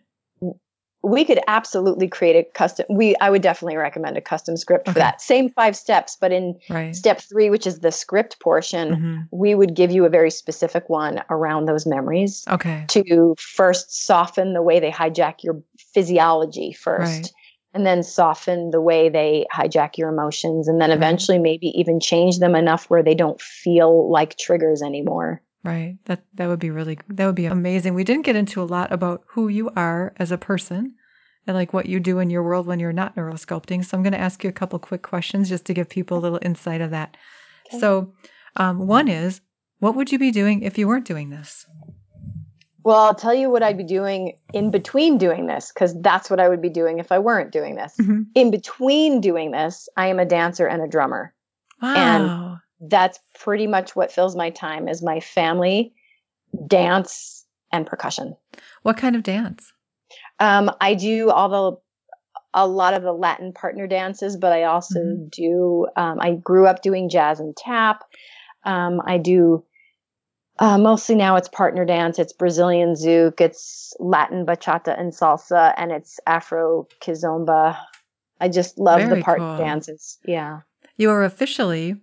[1.03, 4.93] we could absolutely create a custom we i would definitely recommend a custom script Okay.
[4.93, 6.93] for that same five steps but in Right.
[6.95, 9.27] step three which is the script portion Mhm.
[9.31, 12.83] we would give you a very specific one around those memories Okay.
[12.89, 15.61] to first soften the way they hijack your
[15.93, 17.31] physiology first Right.
[17.75, 22.39] and then soften the way they hijack your emotions and then eventually maybe even change
[22.39, 25.97] them enough where they don't feel like triggers anymore Right.
[26.05, 27.93] That that would be really that would be amazing.
[27.93, 30.95] We didn't get into a lot about who you are as a person
[31.45, 33.83] and like what you do in your world when you're not neurosculpting.
[33.83, 36.19] So I'm going to ask you a couple quick questions just to give people a
[36.21, 37.17] little insight of that.
[37.69, 37.79] Okay.
[37.79, 38.13] So,
[38.55, 39.41] um, one is,
[39.79, 41.65] what would you be doing if you weren't doing this?
[42.83, 46.39] well i'll tell you what i'd be doing in between doing this because that's what
[46.39, 48.27] i would be doing if i weren't doing this Mhm.
[48.33, 51.33] in between doing this i am a dancer and a drummer
[51.81, 52.59] Wow.
[52.79, 55.93] That's pretty much what fills my time is my family
[56.67, 58.35] dance and percussion
[58.83, 59.73] what kind of dance?
[60.39, 61.77] um, i do all the
[62.53, 65.29] a lot of the latin partner dances but i also Mhm.
[65.31, 68.03] do um, i grew up doing jazz and tap
[68.63, 69.63] um, i do
[70.59, 75.91] uh, mostly now it's partner dance it's brazilian zouk it's latin bachata and salsa and
[75.91, 77.77] it's afro kizomba
[78.39, 79.57] i just love Very the partner cool.
[79.57, 80.59] dances yeah
[80.95, 81.97] You are officially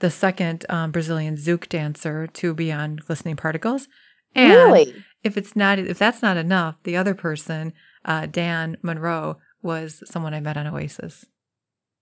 [0.00, 3.88] the second um, Brazilian zouk dancer to be on Glistening Particles.
[4.34, 7.72] And really if it's not if that's not enough, the other person,
[8.04, 11.24] uh, Dan Monroe, was someone I met on Oasis.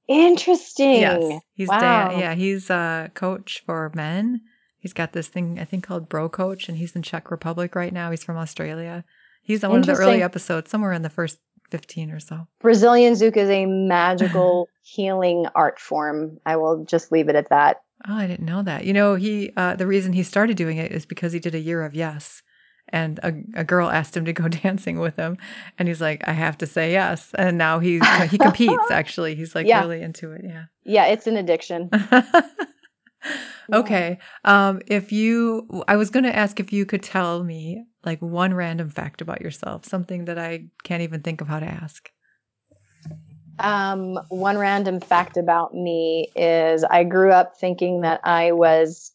[0.09, 2.09] interesting Yes, he's Wow.
[2.09, 2.19] Dan.
[2.19, 4.43] Yeah, he's a coach for men.
[4.79, 7.93] He's got this thing I think called Bro Coach, and he's in Czech Republic right
[7.93, 8.11] now.
[8.11, 9.05] He's from Australia.
[9.41, 11.39] He's on one of the early episodes, somewhere in the first
[11.73, 12.47] fifteen or so.
[12.61, 16.39] Brazilian Zouk is a magical healing art form.
[16.47, 17.83] I will just leave it at that.
[18.09, 18.85] Oh, I didn't know that.
[18.85, 21.61] You know, he uh, the reason he started doing it is because he did a
[21.61, 22.43] year of yes,
[22.89, 25.37] and a, a girl asked him to go dancing with him,
[25.79, 28.01] and he's like, I have to say yes, and now he
[28.31, 28.91] he competes.
[28.91, 29.81] Actually, he's like Yeah.
[29.81, 30.43] really into it.
[30.45, 30.65] Yeah.
[30.85, 31.91] Yeah, it's an addiction.
[33.73, 34.19] Okay.
[34.45, 38.55] Um, if you, I was going to ask if you could tell me like one
[38.55, 42.11] random fact about yourself, something that I can't even think of how to ask.
[43.59, 49.13] Um, one random fact about me is I grew up thinking that I was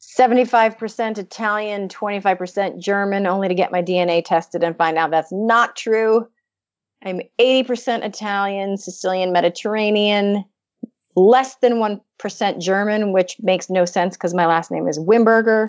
[0.00, 5.76] 75% Italian, 25% German, only to get my DNA tested and find out that's not
[5.76, 6.26] true.
[7.04, 10.44] I'm 80% Italian, Sicilian, Mediterranean,
[11.14, 15.68] less than 1% German, which makes no sense because my last name is Wimberger.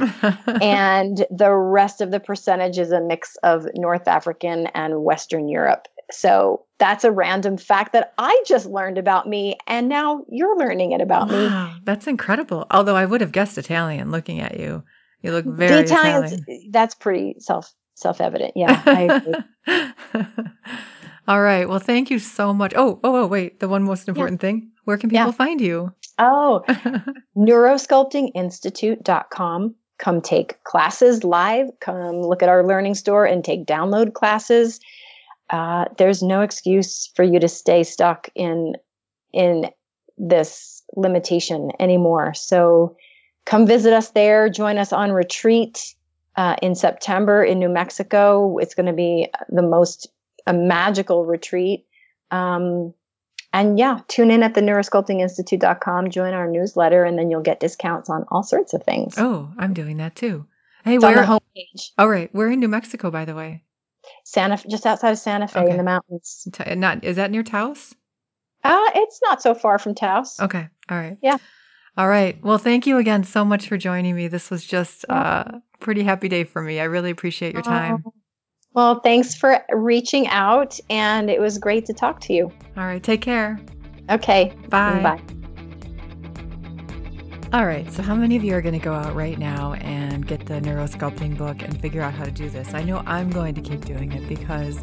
[0.62, 5.88] and the rest of the percentage is a mix of North African and Western Europe.
[6.12, 10.91] So that's a random fact that I just learned about me, and now you're learning
[10.91, 11.50] it about me.
[11.84, 12.68] that's incredible.
[12.70, 14.84] Although I would have guessed Italian looking at you.
[15.22, 16.72] You look very the Italians, Italian.
[16.72, 18.54] that's pretty self self evident.
[18.56, 19.02] Yeah, I
[19.68, 19.94] agree.
[21.28, 21.68] All right.
[21.68, 22.74] Well, thank you so much.
[22.76, 23.62] Oh, oh, oh, wait.
[23.62, 24.72] The one most important thing.
[24.86, 25.31] Where can people Yeah.
[25.31, 25.93] find you?
[26.19, 26.63] oh,
[27.38, 29.75] neurosculptinginstitute.com.
[29.99, 31.67] Come take classes live.
[31.79, 34.79] Come look at our learning store and take download classes.
[35.49, 38.73] Uh, there's no excuse for you to stay stuck in
[39.31, 39.69] in
[40.17, 42.34] this limitation anymore.
[42.34, 42.95] So
[43.45, 44.49] come visit us there.
[44.49, 45.95] Join us on retreat
[46.36, 48.57] uh, in September in New Mexico.
[48.57, 50.07] It's going to be the most
[50.45, 51.86] a magical retreat.
[52.31, 52.93] Um,
[53.54, 58.10] and yeah, tune in at the neurosculptinginstitute.com, join our newsletter, and then you'll get discounts
[58.10, 59.16] on all sorts of things.
[59.18, 60.45] oh, I'm doing that too.
[60.84, 61.26] Hey, it's on where?
[61.26, 61.91] the homepage.
[61.97, 62.30] All right.
[62.34, 63.64] We're in New Mexico, by the way.
[64.26, 65.72] Santa, just outside of Santa Fe Okay.
[65.72, 66.45] in the mountains.
[66.51, 67.95] T- Not is that near Taos?
[68.66, 70.39] Uh, it's not so far from Taos.
[70.41, 70.68] Okay.
[70.89, 71.18] All right.
[71.22, 71.38] Yeah.
[71.97, 72.41] All right.
[72.43, 74.28] Well, thank you again so much for joining me.
[74.28, 76.80] This was just a pretty happy day for me.
[76.80, 78.04] I really appreciate your time.
[78.06, 78.14] Oh.
[78.74, 82.51] Well, thanks for reaching out, and it was great to talk to you.
[82.76, 83.03] All right.
[83.03, 83.59] Take care.
[84.09, 85.01] Okay, Bye.
[85.01, 85.21] bye.
[87.53, 87.89] All right.
[87.91, 90.55] So, how many of you are going to go out right now and get the
[90.55, 92.74] neurosculpting book and figure out how to do this?
[92.74, 94.82] I know I'm going to keep doing it because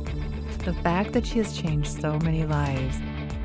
[0.65, 2.97] the fact that she has changed so many lives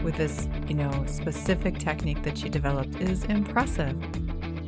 [0.03, 3.99] with this, you know, specific technique that she developed is impressive.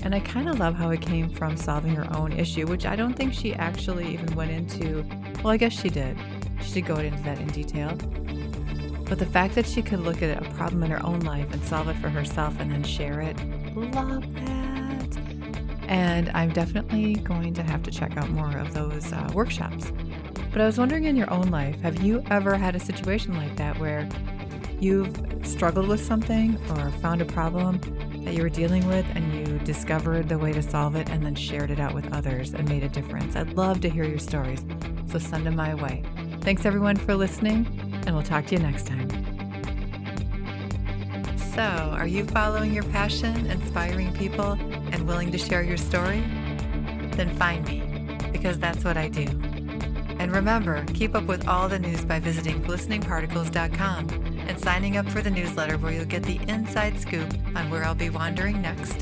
[0.03, 2.95] And I kind of love how it came from solving her own issue, which I
[2.95, 5.05] don't think she actually even went into.
[5.43, 6.17] Well, I guess she did.
[6.61, 7.97] She did go into that in detail.
[9.09, 11.63] But the fact that she could look at a problem in her own life and
[11.63, 13.37] solve it for herself and then share it,
[13.75, 15.17] love that.
[15.87, 19.93] And I'm definitely going to have to check out more of those uh, workshops.
[20.51, 23.55] But I was wondering in your own life, have you ever had a situation like
[23.55, 24.09] that where
[24.79, 27.79] you've struggled with something or found a problem
[28.25, 31.35] that you were dealing with and you discovered the way to solve it and then
[31.35, 33.35] shared it out with others and made a difference?
[33.37, 34.65] I'd love to hear your stories,
[35.07, 36.03] so send them my way.
[36.41, 37.65] Thanks everyone for listening.
[38.05, 39.09] and we'll talk to you next time.
[41.53, 44.51] So, are you following your passion, inspiring people,
[44.91, 46.21] and willing to share your story?
[47.17, 47.83] Then find me,
[48.31, 49.25] because that's what I do.
[50.19, 54.09] And remember, keep up with all the news by visiting glisteningparticles.com
[54.47, 57.95] and signing up for the newsletter where you'll get the inside scoop on where I'll
[57.95, 59.01] be wandering next,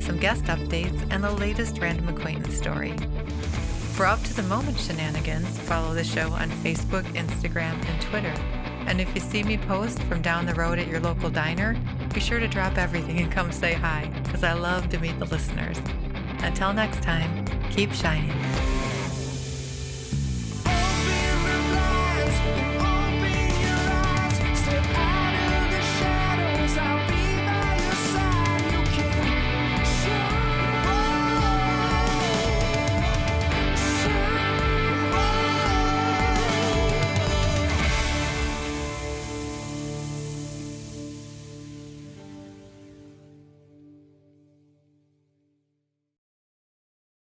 [0.00, 2.96] some guest updates, and the latest random acquaintance story.
[3.92, 8.34] For up to the moment shenanigans, follow the show on Facebook, Instagram, and Twitter.
[8.86, 11.76] And if you see me post from down the road at your local diner,
[12.12, 15.26] be sure to drop everything and come say hi, because I love to meet the
[15.26, 15.78] listeners.
[16.38, 18.32] Until next time, keep shining.